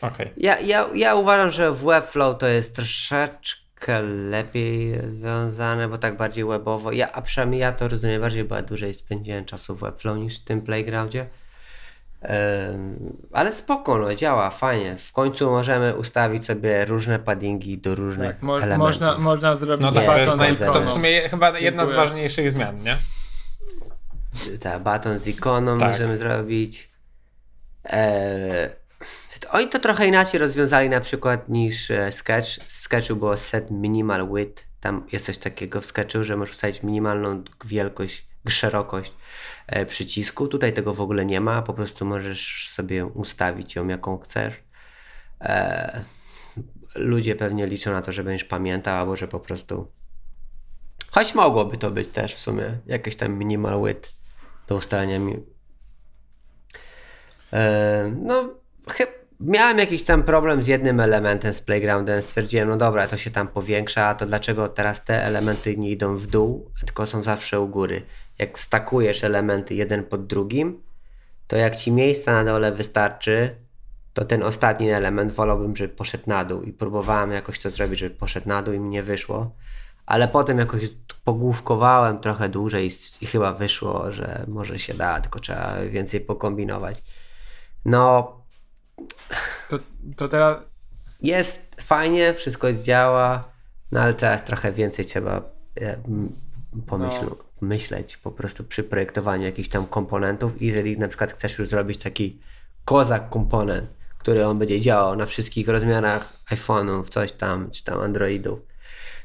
Okay. 0.00 0.10
Okay. 0.10 0.30
Ja, 0.36 0.60
ja, 0.60 0.88
ja 0.94 1.14
uważam, 1.14 1.50
że 1.50 1.72
w 1.72 1.84
Webflow 1.84 2.38
to 2.38 2.46
jest 2.46 2.76
troszeczkę 2.76 3.65
lepiej 4.30 5.00
związane, 5.20 5.88
bo 5.88 5.98
tak 5.98 6.16
bardziej 6.16 6.44
webowo. 6.44 6.92
Ja, 6.92 7.12
a 7.12 7.22
przynajmniej 7.22 7.60
ja 7.60 7.72
to 7.72 7.88
rozumiem 7.88 8.20
bardziej, 8.20 8.44
bo 8.44 8.56
ja 8.56 8.62
dłużej 8.62 8.94
spędziłem 8.94 9.44
czasu 9.44 9.76
w 9.76 9.80
Webflow 9.80 10.18
niż 10.18 10.40
w 10.40 10.44
tym 10.44 10.62
playgroundzie. 10.62 11.26
Ale 13.32 13.52
spoko, 13.52 13.98
no, 13.98 14.14
działa 14.14 14.50
fajnie. 14.50 14.96
W 14.96 15.12
końcu 15.12 15.50
możemy 15.50 15.96
ustawić 15.96 16.44
sobie 16.44 16.84
różne 16.84 17.18
paddingi 17.18 17.78
do 17.78 17.94
różnych 17.94 18.32
tak, 18.32 18.42
mo 18.42 18.56
elementów. 18.56 18.78
Można, 18.78 19.18
można 19.18 19.56
zrobić 19.56 19.86
no 19.86 19.92
tak, 19.92 20.06
baton 20.06 20.56
to, 20.56 20.72
to 20.72 20.82
w 20.82 20.88
sumie 20.88 21.28
chyba 21.28 21.58
jedna 21.58 21.86
z 21.86 21.92
ważniejszych 21.92 22.50
zmian, 22.50 22.76
nie? 22.82 22.96
Tak, 24.60 24.82
baton 24.82 25.18
z 25.18 25.28
ikoną 25.28 25.78
tak. 25.78 25.92
możemy 25.92 26.16
zrobić. 26.16 26.90
Eee, 27.84 28.70
oni 29.50 29.68
to 29.68 29.78
trochę 29.78 30.06
inaczej 30.06 30.40
rozwiązali 30.40 30.88
na 30.88 31.00
przykład 31.00 31.48
niż 31.48 31.90
e, 31.90 32.12
Sketch. 32.12 32.48
W 32.48 32.72
Sketchu 32.72 33.16
było 33.16 33.36
set 33.36 33.70
minimal 33.70 34.28
width 34.34 34.64
Tam 34.80 35.06
jest 35.12 35.26
coś 35.26 35.38
takiego 35.38 35.80
w 35.80 35.86
Sketchu, 35.86 36.24
że 36.24 36.36
możesz 36.36 36.54
ustawić 36.54 36.82
minimalną 36.82 37.44
wielkość, 37.64 38.26
szerokość 38.48 39.12
e, 39.66 39.86
przycisku. 39.86 40.48
Tutaj 40.48 40.72
tego 40.72 40.94
w 40.94 41.00
ogóle 41.00 41.26
nie 41.26 41.40
ma, 41.40 41.62
po 41.62 41.74
prostu 41.74 42.04
możesz 42.04 42.68
sobie 42.68 43.06
ustawić 43.06 43.74
ją 43.76 43.88
jaką 43.88 44.18
chcesz. 44.18 44.54
E, 45.40 46.04
ludzie 46.94 47.36
pewnie 47.36 47.66
liczą 47.66 47.92
na 47.92 48.02
to, 48.02 48.12
że 48.12 48.24
będziesz 48.24 48.48
pamiętał, 48.48 49.00
albo 49.00 49.16
że 49.16 49.28
po 49.28 49.40
prostu. 49.40 49.92
Choć 51.10 51.34
mogłoby 51.34 51.78
to 51.78 51.90
być 51.90 52.08
też 52.08 52.34
w 52.34 52.38
sumie 52.38 52.78
jakiś 52.86 53.16
tam 53.16 53.32
minimal 53.32 53.84
width 53.84 54.10
do 54.66 54.76
ustalenia. 54.76 55.18
Mi... 55.18 55.36
No, 58.16 58.54
chyba 58.88 59.15
miałem 59.40 59.78
jakiś 59.78 60.02
tam 60.02 60.22
problem 60.22 60.62
z 60.62 60.66
jednym 60.66 61.00
elementem 61.00 61.54
z 61.54 61.60
Playgroundem. 61.60 62.22
Stwierdziłem, 62.22 62.68
no 62.68 62.76
dobra, 62.76 63.06
to 63.06 63.16
się 63.16 63.30
tam 63.30 63.48
powiększa, 63.48 64.14
to 64.14 64.26
dlaczego 64.26 64.68
teraz 64.68 65.04
te 65.04 65.24
elementy 65.24 65.76
nie 65.76 65.90
idą 65.90 66.16
w 66.16 66.26
dół, 66.26 66.70
tylko 66.80 67.06
są 67.06 67.22
zawsze 67.22 67.60
u 67.60 67.68
góry? 67.68 68.02
Jak 68.38 68.58
stakujesz 68.58 69.24
elementy 69.24 69.74
jeden 69.74 70.04
pod 70.04 70.26
drugim, 70.26 70.82
to 71.46 71.56
jak 71.56 71.76
ci 71.76 71.92
miejsca 71.92 72.32
na 72.32 72.44
dole 72.44 72.72
wystarczy, 72.72 73.56
to 74.14 74.24
ten 74.24 74.42
ostatni 74.42 74.90
element 74.90 75.32
wolałbym, 75.32 75.76
żeby 75.76 75.94
poszedł 75.94 76.24
na 76.26 76.44
dół 76.44 76.62
i 76.62 76.72
próbowałem 76.72 77.32
jakoś 77.32 77.58
to 77.58 77.70
zrobić, 77.70 77.98
żeby 77.98 78.14
poszedł 78.14 78.48
na 78.48 78.62
dół 78.62 78.74
i 78.74 78.80
mi 78.80 78.88
nie 78.88 79.02
wyszło. 79.02 79.54
Ale 80.06 80.28
potem 80.28 80.58
jakoś 80.58 80.82
pogłówkowałem 81.24 82.18
trochę 82.18 82.48
dłużej 82.48 82.90
i 83.20 83.26
chyba 83.26 83.52
wyszło, 83.52 84.12
że 84.12 84.44
może 84.48 84.78
się 84.78 84.94
da, 84.94 85.20
tylko 85.20 85.40
trzeba 85.40 85.76
więcej 85.90 86.20
pokombinować. 86.20 87.02
No. 87.84 88.36
To, 89.70 89.78
to 90.16 90.28
teraz. 90.28 90.56
Jest 91.22 91.76
fajnie, 91.80 92.34
wszystko 92.34 92.72
działa, 92.72 93.44
no 93.92 94.00
ale 94.00 94.14
teraz 94.14 94.44
trochę 94.44 94.72
więcej 94.72 95.04
trzeba 95.04 95.42
e, 95.80 95.96
pomyśl, 96.86 97.24
no. 97.24 97.36
myśleć 97.60 98.16
po 98.16 98.30
prostu 98.30 98.64
przy 98.64 98.84
projektowaniu 98.84 99.44
jakichś 99.44 99.68
tam 99.68 99.86
komponentów. 99.86 100.62
Jeżeli 100.62 100.98
na 100.98 101.08
przykład 101.08 101.32
chcesz 101.32 101.58
już 101.58 101.68
zrobić 101.68 102.02
taki 102.02 102.40
kozak 102.84 103.28
komponent, 103.30 103.90
który 104.18 104.46
on 104.46 104.58
będzie 104.58 104.80
działał 104.80 105.16
na 105.16 105.26
wszystkich 105.26 105.68
rozmiarach 105.68 106.32
iPhone'ów, 106.50 107.08
coś 107.08 107.32
tam, 107.32 107.70
czy 107.70 107.84
tam 107.84 108.00
Androidów, 108.00 108.58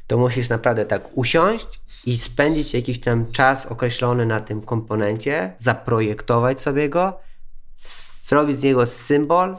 to 0.07 0.17
musisz 0.17 0.49
naprawdę 0.49 0.86
tak 0.86 1.17
usiąść 1.17 1.81
i 2.05 2.17
spędzić 2.17 2.73
jakiś 2.73 2.99
tam 2.99 3.31
czas 3.31 3.65
określony 3.65 4.25
na 4.25 4.39
tym 4.39 4.62
komponencie, 4.62 5.53
zaprojektować 5.57 6.62
sobie 6.62 6.89
go, 6.89 7.19
zrobić 8.28 8.60
z 8.60 8.63
niego 8.63 8.88
symbol 8.88 9.58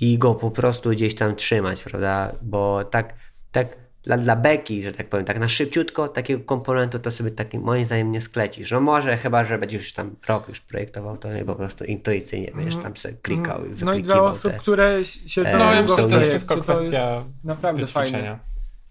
i 0.00 0.18
go 0.18 0.34
po 0.34 0.50
prostu 0.50 0.90
gdzieś 0.90 1.14
tam 1.14 1.36
trzymać, 1.36 1.82
prawda? 1.82 2.32
Bo 2.42 2.84
tak, 2.84 3.14
tak 3.52 3.76
dla, 4.02 4.18
dla 4.18 4.36
beki, 4.36 4.82
że 4.82 4.92
tak 4.92 5.08
powiem, 5.08 5.26
tak 5.26 5.38
na 5.38 5.48
szybciutko 5.48 6.08
takiego 6.08 6.44
komponentu 6.44 6.98
to 6.98 7.10
sobie 7.10 7.30
taki 7.30 7.58
moim 7.58 7.86
zdaniem 7.86 8.12
nie 8.12 8.20
sklecisz. 8.20 8.70
No 8.70 8.80
może 8.80 9.16
chyba, 9.16 9.44
że 9.44 9.58
będziesz 9.58 9.82
już 9.82 9.92
tam 9.92 10.16
rok 10.28 10.48
już 10.48 10.60
projektował, 10.60 11.16
to 11.16 11.28
po 11.46 11.54
prostu 11.54 11.84
intuicyjnie 11.84 12.52
będziesz 12.54 12.76
tam 12.76 12.96
sobie 12.96 13.14
klikał 13.14 13.66
i 13.66 13.84
No 13.84 13.94
i 13.94 14.02
dla 14.02 14.22
osób, 14.22 14.52
te, 14.52 14.58
które 14.58 15.04
się 15.04 15.42
e, 15.42 15.58
No 15.58 15.74
ja 15.74 15.82
myślę, 15.82 15.96
to 15.96 16.14
jest 16.14 16.28
wszystko 16.28 16.56
kwestia 16.56 17.24
naprawdę 17.44 17.86
fajny, 17.86 18.38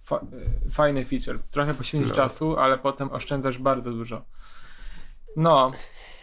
fa, 0.03 0.19
fajny 0.71 1.05
feature. 1.05 1.39
Trochę 1.51 1.73
poświęcisz 1.73 2.09
no. 2.09 2.15
czasu, 2.15 2.57
ale 2.57 2.77
potem 2.77 3.11
oszczędzasz 3.11 3.57
bardzo 3.57 3.91
dużo. 3.91 4.25
No. 5.35 5.71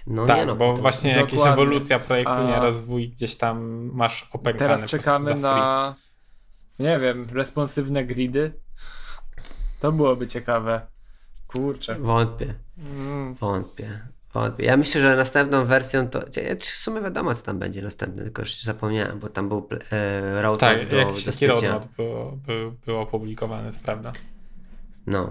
No 0.06 0.26
tak, 0.26 0.36
nie 0.36 0.46
no, 0.46 0.56
bo 0.56 0.74
właśnie 0.74 1.14
dokładnie. 1.14 1.38
jakaś 1.38 1.52
ewolucja 1.52 1.98
projektu, 1.98 2.44
nie 2.46 2.56
rozwój, 2.56 3.08
gdzieś 3.08 3.36
tam 3.36 3.90
masz 3.94 4.28
opękane 4.32 4.76
Teraz 4.76 4.90
czekamy 4.90 5.34
na, 5.34 5.94
nie 6.78 6.98
wiem, 6.98 7.26
responsywne 7.32 8.04
gridy, 8.04 8.52
to 9.80 9.92
byłoby 9.92 10.26
ciekawe. 10.26 10.86
Kurczę. 11.46 11.94
Wątpię. 11.94 12.54
Mm. 12.78 13.34
Wątpię. 13.34 14.00
Wątpię. 14.34 14.64
Ja 14.64 14.76
myślę, 14.76 15.00
że 15.00 15.16
następną 15.16 15.64
wersją 15.64 16.08
to. 16.08 16.20
W 16.60 16.64
sumie 16.64 17.00
wiadomo, 17.00 17.34
co 17.34 17.42
tam 17.42 17.58
będzie 17.58 17.82
następny, 17.82 18.22
tylko 18.22 18.42
już 18.42 18.62
zapomniałem, 18.62 19.18
bo 19.18 19.28
tam 19.28 19.48
był 19.48 19.68
e, 19.92 20.42
roadmap 20.42 20.60
tak, 20.60 20.90
do 20.90 20.96
jakiś 20.96 21.24
taki 21.24 21.46
roadmap 21.46 21.86
był, 21.96 22.38
był, 22.46 22.72
był 22.86 22.98
opublikowany, 22.98 23.72
to 23.72 23.78
prawda. 23.82 24.12
No. 25.06 25.30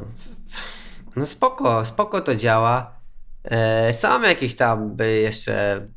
No 1.15 1.25
spoko, 1.25 1.85
spoko 1.85 2.21
to 2.21 2.35
działa. 2.35 2.96
E, 3.43 3.93
są 3.93 4.21
jakieś 4.21 4.55
tam 4.55 4.97
jeszcze 5.21 5.87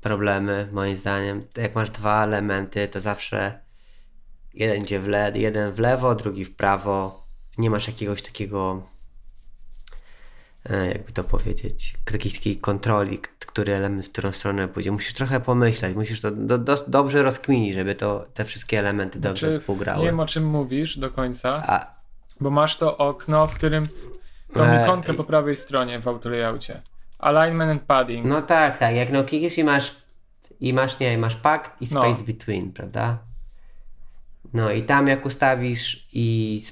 problemy, 0.00 0.68
moim 0.72 0.96
zdaniem. 0.96 1.42
Jak 1.56 1.74
masz 1.74 1.90
dwa 1.90 2.24
elementy, 2.24 2.88
to 2.88 3.00
zawsze 3.00 3.60
jeden 4.54 4.82
idzie 4.82 5.00
w 5.00 5.08
led, 5.08 5.36
jeden 5.36 5.72
w 5.72 5.78
lewo, 5.78 6.14
drugi 6.14 6.44
w 6.44 6.56
prawo 6.56 7.28
nie 7.58 7.70
masz 7.70 7.86
jakiegoś 7.86 8.22
takiego, 8.22 8.82
e, 10.70 10.86
jakby 10.86 11.12
to 11.12 11.24
powiedzieć, 11.24 11.94
takiej, 12.04 12.32
takiej 12.32 12.56
kontroli, 12.56 13.18
który 13.38 13.74
element 13.74 14.06
w 14.06 14.12
którą 14.12 14.32
stronę 14.32 14.68
pójdzie. 14.68 14.92
Musisz 14.92 15.14
trochę 15.14 15.40
pomyśleć, 15.40 15.96
musisz 15.96 16.20
to 16.20 16.30
do, 16.30 16.58
do, 16.58 16.84
dobrze 16.88 17.22
rozkminić, 17.22 17.74
żeby 17.74 17.94
to, 17.94 18.26
te 18.34 18.44
wszystkie 18.44 18.78
elementy 18.78 19.20
dobrze 19.20 19.46
znaczy, 19.46 19.60
współgrały. 19.60 20.00
Nie 20.00 20.06
wiem 20.06 20.20
o 20.20 20.26
czym 20.26 20.46
mówisz 20.46 20.98
do 20.98 21.10
końca, 21.10 21.62
A... 21.66 21.94
bo 22.40 22.50
masz 22.50 22.76
to 22.76 22.96
okno, 22.98 23.46
w 23.46 23.54
którym 23.54 23.88
tą 24.52 24.64
e... 24.64 24.82
ikonkę 24.82 25.14
po 25.14 25.24
prawej 25.24 25.56
stronie 25.56 26.00
w 26.00 26.08
autolayoutie. 26.08 26.82
Alignment 27.18 27.70
and 27.70 27.82
padding. 27.82 28.26
No 28.26 28.42
tak, 28.42 28.78
tak. 28.78 28.94
Jak 28.94 29.10
no 29.10 29.24
klikniesz 29.24 29.58
i 29.58 29.64
masz 29.64 29.94
i 30.60 30.72
masz, 30.72 30.98
nie, 30.98 31.18
masz 31.18 31.36
pack 31.36 31.82
i 31.82 31.84
no. 31.84 32.00
space 32.00 32.20
no. 32.20 32.26
between, 32.26 32.72
prawda? 32.72 33.18
No 34.54 34.70
i 34.70 34.82
tam 34.82 35.06
jak 35.06 35.26
ustawisz 35.26 36.08
i 36.12 36.62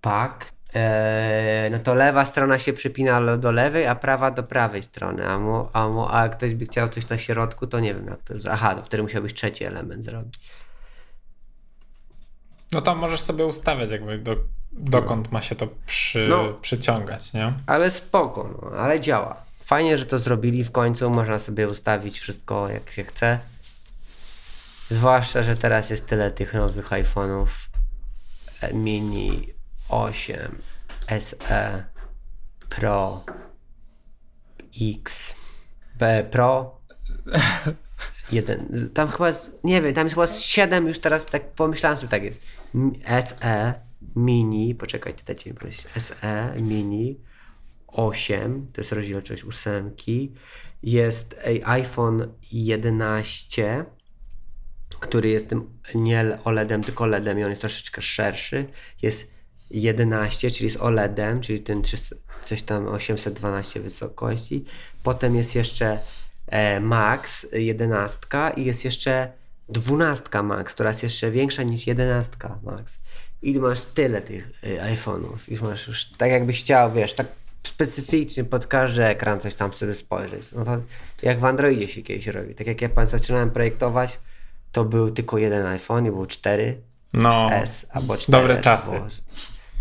pak, 0.00 0.52
e, 0.74 1.68
no 1.72 1.78
to 1.78 1.94
lewa 1.94 2.24
strona 2.24 2.58
się 2.58 2.72
przypina 2.72 3.36
do 3.36 3.52
lewej, 3.52 3.86
a 3.86 3.94
prawa 3.94 4.30
do 4.30 4.42
prawej 4.42 4.82
strony. 4.82 5.28
A, 5.28 5.38
mu, 5.38 5.68
a, 5.72 5.88
mu, 5.88 6.08
a 6.10 6.22
jak 6.22 6.36
ktoś 6.36 6.54
by 6.54 6.66
chciał 6.66 6.88
coś 6.88 7.08
na 7.08 7.18
środku, 7.18 7.66
to 7.66 7.80
nie 7.80 7.94
wiem 7.94 8.06
jak 8.06 8.22
to 8.22 8.34
jest. 8.34 8.46
Aha, 8.46 8.74
to 8.74 8.82
wtedy 8.82 9.02
musiałbyś 9.02 9.34
trzeci 9.34 9.64
element 9.64 10.04
zrobić. 10.04 10.40
No 12.72 12.80
tam 12.80 12.98
możesz 12.98 13.20
sobie 13.20 13.46
ustawiać 13.46 13.90
jakby 13.90 14.18
do, 14.18 14.36
dokąd 14.72 15.32
ma 15.32 15.42
się 15.42 15.54
to 15.54 15.68
przy, 15.86 16.26
no, 16.28 16.52
przyciągać, 16.52 17.32
nie? 17.32 17.52
Ale 17.66 17.90
spoko, 17.90 18.50
no, 18.62 18.78
ale 18.78 19.00
działa. 19.00 19.42
Fajnie, 19.64 19.98
że 19.98 20.06
to 20.06 20.18
zrobili 20.18 20.64
w 20.64 20.70
końcu, 20.70 21.10
można 21.10 21.38
sobie 21.38 21.68
ustawić 21.68 22.20
wszystko 22.20 22.68
jak 22.68 22.90
się 22.90 23.04
chce. 23.04 23.38
Zwłaszcza, 24.88 25.42
że 25.42 25.56
teraz 25.56 25.90
jest 25.90 26.06
tyle 26.06 26.30
tych 26.30 26.54
nowych 26.54 26.90
iPhone'ów 26.90 27.46
e, 28.60 28.74
mini 28.74 29.52
8, 29.88 30.62
SE, 31.20 31.84
Pro, 32.68 33.24
X, 34.80 35.34
B 35.98 36.24
Pro. 36.30 36.80
Jeden. 38.32 38.90
Tam 38.94 39.10
chyba, 39.10 39.32
nie 39.64 39.82
wiem, 39.82 39.94
tam 39.94 40.06
jest 40.06 40.14
chyba 40.14 40.26
7 40.26 40.88
już 40.88 40.98
teraz, 40.98 41.26
tak 41.26 41.52
pomyślałem 41.52 41.98
sobie, 41.98 42.08
tak 42.08 42.22
jest. 42.22 42.46
SE, 43.26 43.74
mini, 44.16 44.74
poczekaj, 44.74 45.14
ty 45.14 45.24
dajcie 45.24 45.50
mi 45.50 45.56
prosić. 45.56 45.86
SE, 45.98 46.54
mini, 46.60 47.20
8, 47.86 48.66
to 48.72 48.80
jest 48.80 48.92
rozdzielczość 48.92 49.44
ósemki. 49.44 50.32
Jest 50.82 51.40
iPhone 51.64 52.34
11 52.52 53.84
który 55.00 55.28
jest 55.28 55.48
tym 55.48 55.78
nie 55.94 56.38
OLEDem, 56.44 56.82
tylko 56.82 57.06
LEDem 57.06 57.38
i 57.38 57.44
on 57.44 57.50
jest 57.50 57.62
troszeczkę 57.62 58.02
szerszy. 58.02 58.66
Jest 59.02 59.30
11, 59.70 60.50
czyli 60.50 60.64
jest 60.64 60.80
OLEDem, 60.80 61.40
czyli 61.40 61.60
ten 61.60 61.82
300, 61.82 62.16
coś 62.44 62.62
tam 62.62 62.86
812 62.86 63.80
wysokości. 63.80 64.64
Potem 65.02 65.36
jest 65.36 65.54
jeszcze 65.54 65.98
e, 66.46 66.80
Max 66.80 67.46
11 67.52 68.18
i 68.56 68.64
jest 68.64 68.84
jeszcze 68.84 69.32
12 69.68 70.42
Max, 70.42 70.74
która 70.74 70.90
jest 70.90 71.02
jeszcze 71.02 71.30
większa 71.30 71.62
niż 71.62 71.86
11 71.86 72.36
Max. 72.62 72.98
I 73.42 73.60
masz 73.60 73.84
tyle 73.84 74.22
tych 74.22 74.50
e, 74.64 74.94
iPhone'ów. 74.94 75.38
I 75.48 75.64
masz 75.64 75.86
już 75.86 76.06
tak 76.06 76.30
jakbyś 76.30 76.60
chciał, 76.60 76.92
wiesz, 76.92 77.14
tak 77.14 77.26
specyficznie 77.62 78.44
pod 78.44 78.66
każdy 78.66 79.04
ekran 79.04 79.40
coś 79.40 79.54
tam 79.54 79.72
sobie 79.72 79.94
spojrzeć. 79.94 80.52
No 80.52 80.64
to 80.64 80.80
jak 81.22 81.38
w 81.38 81.44
Androidzie 81.44 81.88
się 81.88 82.02
kiedyś 82.02 82.26
robi. 82.26 82.54
Tak 82.54 82.66
jak 82.66 82.82
ja 82.82 83.06
zaczynałem 83.06 83.50
projektować, 83.50 84.20
to 84.72 84.84
był 84.84 85.10
tylko 85.10 85.38
jeden 85.38 85.66
iPhone, 85.66 86.04
nie 86.04 86.10
było 86.10 86.26
cztery 86.26 86.80
no, 87.14 87.52
S 87.52 87.86
albo 87.90 88.16
4 88.16 88.38
Dobre 88.38 88.60
czasy. 88.60 88.90
Bo, 88.90 89.06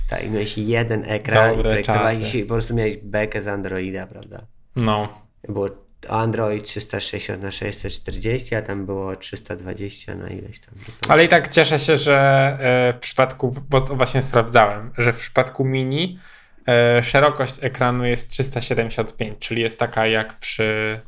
tak, 0.10 0.24
i 0.24 0.30
miałeś 0.30 0.58
jeden 0.58 1.04
ekran 1.06 1.50
dobre 1.50 1.60
i 1.60 1.64
projektowałeś 1.64 2.36
i 2.36 2.44
po 2.44 2.54
prostu 2.54 2.76
miałeś 2.76 2.98
bekę 2.98 3.42
z 3.42 3.48
Androida, 3.48 4.08
prawda? 4.08 4.46
No. 4.76 5.10
Było 5.48 5.70
Android 6.08 6.64
360 6.64 7.42
na 7.42 7.52
640, 7.52 8.56
a 8.56 8.62
tam 8.62 8.86
było 8.86 9.16
320 9.16 10.16
na 10.16 10.28
ileś 10.28 10.60
tam. 10.60 10.76
Ale 11.10 11.26
i 11.26 11.28
tak 11.28 11.48
cieszę 11.48 11.80
się, 11.80 11.98
że 11.98 12.18
e, 12.60 12.94
w 12.94 13.00
przypadku, 13.00 13.56
bo 13.70 13.82
to 13.82 13.96
właśnie 13.96 14.22
sprawdzałem, 14.22 14.92
że 14.98 15.14
w 15.14 15.18
przypadku 15.18 15.66
mini 15.66 16.20
e, 16.68 17.04
szerokość 17.04 17.56
ekranu 17.62 18.06
jest 18.06 18.30
375, 18.30 19.40
czyli 19.40 19.62
jest 19.62 19.80
taka 19.80 20.08
jak 20.08 20.40
przy, 20.40 21.00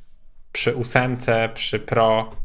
przy 0.51 0.75
ósemce, 0.75 1.49
przy 1.53 1.79
Pro. 1.79 2.35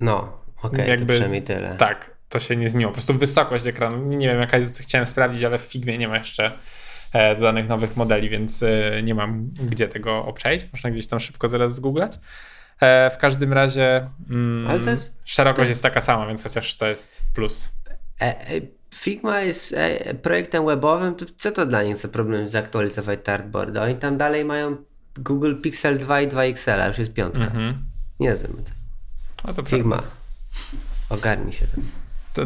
No, 0.00 0.44
Okej, 0.62 0.94
okay, 0.94 1.06
przynajmniej 1.06 1.42
tyle. 1.42 1.76
Tak, 1.76 2.10
to 2.28 2.38
się 2.38 2.56
nie 2.56 2.68
zmieniło. 2.68 2.90
Po 2.90 2.94
prostu 2.94 3.14
wysokość 3.14 3.66
ekranu, 3.66 4.08
nie 4.08 4.28
wiem 4.28 4.40
jaka 4.40 4.56
jest, 4.56 4.78
chciałem 4.78 5.06
sprawdzić, 5.06 5.42
ale 5.42 5.58
w 5.58 5.62
Figmie 5.62 5.98
nie 5.98 6.08
ma 6.08 6.18
jeszcze 6.18 6.58
e, 7.14 7.34
dodanych 7.34 7.68
nowych 7.68 7.96
modeli, 7.96 8.28
więc 8.28 8.62
e, 8.62 9.02
nie 9.02 9.14
mam 9.14 9.48
gdzie 9.48 9.88
tego 9.88 10.24
obczaić. 10.24 10.66
Można 10.72 10.90
gdzieś 10.90 11.06
tam 11.06 11.20
szybko 11.20 11.48
zaraz 11.48 11.74
zgooglać. 11.74 12.18
E, 12.80 13.10
w 13.10 13.16
każdym 13.16 13.52
razie 13.52 14.10
mm, 14.30 14.86
jest, 14.86 15.20
szerokość 15.24 15.58
jest... 15.58 15.70
jest... 15.70 15.82
taka 15.82 16.00
sama, 16.00 16.26
więc 16.26 16.42
chociaż 16.42 16.76
to 16.76 16.86
jest 16.86 17.22
plus. 17.34 17.72
Figma 18.94 19.40
jest 19.40 19.76
projektem 20.22 20.66
webowym, 20.66 21.14
to 21.14 21.24
co 21.36 21.52
to 21.52 21.66
dla 21.66 21.82
nich 21.82 21.96
za 21.96 22.08
problem 22.08 22.48
zaktualizować 22.48 23.18
dartboard? 23.24 23.76
Oni 23.76 23.94
tam 23.94 24.16
dalej 24.16 24.44
mają 24.44 24.76
Google 25.18 25.54
Pixel 25.60 25.98
2 25.98 26.20
i 26.20 26.28
2 26.28 26.44
XL, 26.44 26.70
a 26.70 26.86
już 26.86 26.98
jest 26.98 27.12
piątka. 27.12 27.44
Mm-hmm. 27.44 27.74
Nie 28.20 28.34
wiem. 28.34 28.62
No 29.46 29.52
to 29.52 29.62
Figma. 29.62 29.96
Prawda. 29.96 30.16
Ogarnij 31.08 31.52
się 31.52 31.66
tam. 31.66 31.84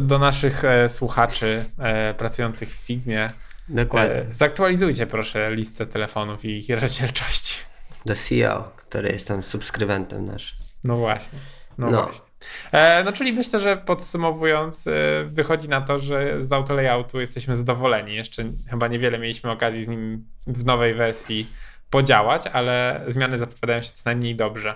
Do 0.07 0.19
naszych 0.19 0.65
e, 0.65 0.89
słuchaczy 0.89 1.65
e, 1.79 2.15
pracujących 2.15 2.69
w 2.69 2.73
Figmie. 2.73 3.31
Dokładnie. 3.69 4.17
E, 4.17 4.35
zaktualizujcie 4.35 5.07
proszę 5.07 5.51
listę 5.55 5.87
telefonów 5.87 6.45
i 6.45 6.59
ich 6.59 6.81
rozdzielczości. 6.81 7.61
Do 8.07 8.15
CEO, 8.15 8.73
który 8.77 9.09
jest 9.09 9.29
tam 9.29 9.43
subskrybentem 9.43 10.27
nasz. 10.27 10.55
No 10.85 10.97
właśnie. 10.97 11.39
No, 11.79 11.91
no. 11.91 12.03
właśnie. 12.03 12.27
E, 12.73 13.05
no 13.05 13.13
czyli 13.13 13.33
myślę, 13.33 13.61
że 13.61 13.77
podsumowując, 13.77 14.87
e, 14.87 14.93
wychodzi 15.25 15.69
na 15.69 15.81
to, 15.81 15.99
że 15.99 16.45
z 16.45 16.53
autolayoutu 16.53 17.21
jesteśmy 17.21 17.57
zadowoleni. 17.57 18.15
Jeszcze 18.15 18.45
chyba 18.71 18.89
niewiele 18.89 19.19
mieliśmy 19.19 19.51
okazji 19.51 19.85
z 19.85 19.89
nim 19.89 20.27
w 20.47 20.65
nowej 20.65 20.95
wersji 20.95 21.47
podziałać, 21.91 22.47
ale 22.47 23.05
zmiany 23.07 23.39
zapowiadają 23.39 23.83
się 23.83 23.91
co 23.93 24.03
najmniej 24.05 24.37
dobrze. 24.37 24.75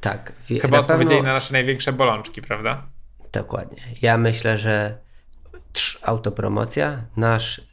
Tak. 0.00 0.32
Chyba 0.62 0.76
na 0.76 0.80
odpowiedzieli 0.80 1.16
pewno... 1.16 1.28
na 1.28 1.34
nasze 1.34 1.52
największe 1.52 1.92
bolączki, 1.92 2.42
prawda? 2.42 2.86
Dokładnie. 3.32 3.82
Ja 4.02 4.18
myślę, 4.18 4.58
że 4.58 4.98
autopromocja, 6.02 7.04
nasz 7.16 7.71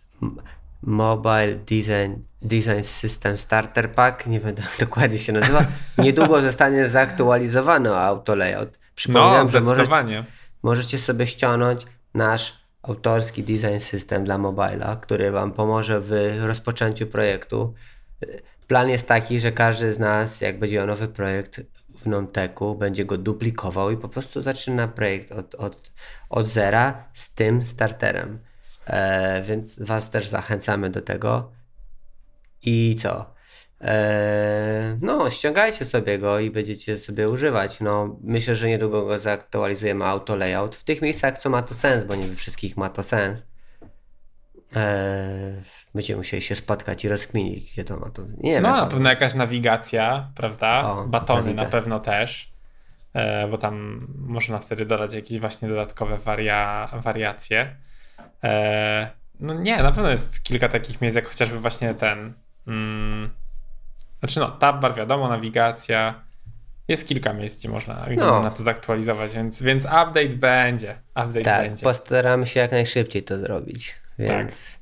Mobile 0.82 1.56
Design, 1.56 2.14
Design 2.42 2.84
System 2.84 3.38
Starter 3.38 3.92
Pack, 3.92 4.28
nie 4.28 4.40
jak 4.46 4.56
dokładnie 4.80 5.18
się 5.18 5.34
nazywa, 5.34 5.66
niedługo 5.98 6.42
zostanie 6.42 6.88
zaktualizowany 6.88 7.96
auto 7.96 8.36
layout. 8.36 8.80
Przypominam, 8.96 9.46
no, 9.46 9.52
że 9.52 9.62
możecie, 9.62 10.26
możecie 10.64 10.98
sobie 10.98 11.28
ściągnąć 11.28 11.86
nasz 12.14 12.60
autorski 12.82 13.44
design 13.44 13.80
system 13.80 14.24
dla 14.24 14.38
mobila, 14.38 14.96
który 15.02 15.32
Wam 15.32 15.52
pomoże 15.52 16.02
w 16.02 16.40
rozpoczęciu 16.42 17.08
projektu. 17.08 17.74
Plan 18.68 18.90
jest 18.90 19.08
taki, 19.08 19.40
że 19.40 19.52
każdy 19.52 19.94
z 19.94 20.00
nas, 20.00 20.42
jak 20.42 20.60
będzie 20.60 20.76
miał 20.76 20.88
nowy 20.88 21.08
projekt 21.08 21.62
w 22.00 22.06
Nomteku, 22.06 22.76
będzie 22.76 23.06
go 23.06 23.18
duplikował 23.18 23.92
i 23.92 23.98
po 23.98 24.10
prostu 24.10 24.42
zaczyna 24.42 24.88
projekt 24.88 25.32
od, 25.32 25.56
od, 25.56 25.92
od 26.30 26.48
zera 26.48 27.04
z 27.14 27.34
tym 27.34 27.66
starterem. 27.66 28.40
E, 28.90 29.42
więc 29.42 29.80
Was 29.80 30.10
też 30.10 30.28
zachęcamy 30.28 30.90
do 30.90 31.02
tego. 31.02 31.52
I 32.62 32.96
co? 33.00 33.34
E, 33.82 34.98
no, 35.02 35.30
ściągajcie 35.30 35.86
sobie 35.86 36.18
go 36.18 36.40
i 36.40 36.52
będziecie 36.52 36.98
sobie 36.98 37.30
używać. 37.30 37.80
No, 37.80 38.18
myślę, 38.22 38.56
że 38.56 38.68
niedługo 38.68 39.06
go 39.06 39.20
zaktualizujemy 39.20 40.06
auto 40.06 40.36
layout. 40.36 40.76
W 40.76 40.84
tych 40.84 41.02
miejscach, 41.02 41.38
co 41.38 41.50
ma 41.50 41.62
to 41.62 41.74
sens, 41.74 42.06
bo 42.06 42.16
nie 42.16 42.28
we 42.28 42.36
wszystkich 42.36 42.78
ma 42.78 42.90
to 42.90 43.04
sens. 43.04 43.46
E, 44.76 45.62
będziemy 45.96 46.18
musieli 46.18 46.42
się 46.42 46.56
spotkać 46.56 47.06
i 47.06 47.10
rozkminić, 47.10 47.72
gdzie 47.74 47.84
to 47.84 47.98
ma 47.98 48.10
to. 48.10 48.22
Nie 48.38 48.52
wiem. 48.52 48.64
No, 48.64 48.72
na 48.72 48.86
pewno 48.86 49.10
jakaś 49.10 49.34
nawigacja, 49.34 50.32
prawda? 50.36 50.92
O, 50.92 51.08
Batony 51.08 51.42
nawiga. 51.42 51.64
na 51.64 51.70
pewno 51.70 52.00
też, 52.00 52.52
e, 53.14 53.48
bo 53.48 53.58
tam 53.58 54.08
można 54.18 54.60
wtedy 54.60 54.86
dodać 54.86 55.14
jakieś 55.14 55.40
właśnie 55.40 55.70
dodatkowe 55.70 56.18
waria 56.18 56.90
wariacje. 57.04 57.76
E, 58.44 59.10
no 59.40 59.54
nie, 59.54 59.84
na 59.84 59.92
pewno 59.92 60.10
jest 60.10 60.44
kilka 60.44 60.68
takich 60.68 61.02
miejsc, 61.02 61.16
jak 61.16 61.28
chociażby 61.28 61.60
właśnie 61.60 61.94
ten. 61.94 62.34
Mm, 62.68 63.30
znaczy 64.20 64.40
no, 64.40 64.52
tab 64.52 64.82
bar 64.82 64.96
wiadomo, 64.96 65.30
nawigacja. 65.30 66.24
Jest 66.88 67.08
kilka 67.08 67.34
miejsc, 67.34 67.60
gdzie 67.60 67.70
można, 67.70 68.06
gdzie 68.06 68.16
no. 68.16 68.32
można 68.32 68.52
to 68.52 68.64
zaktualizować, 68.64 69.34
więc, 69.34 69.62
więc 69.62 69.86
update 69.86 70.36
będzie. 70.36 71.00
Update 71.10 71.42
tak, 71.42 71.68
będzie. 71.68 71.84
postaramy 71.84 72.46
się 72.48 72.60
jak 72.60 72.72
najszybciej 72.72 73.24
to 73.24 73.40
zrobić. 73.40 73.96
Więc... 74.20 74.72
Tak. 74.74 74.79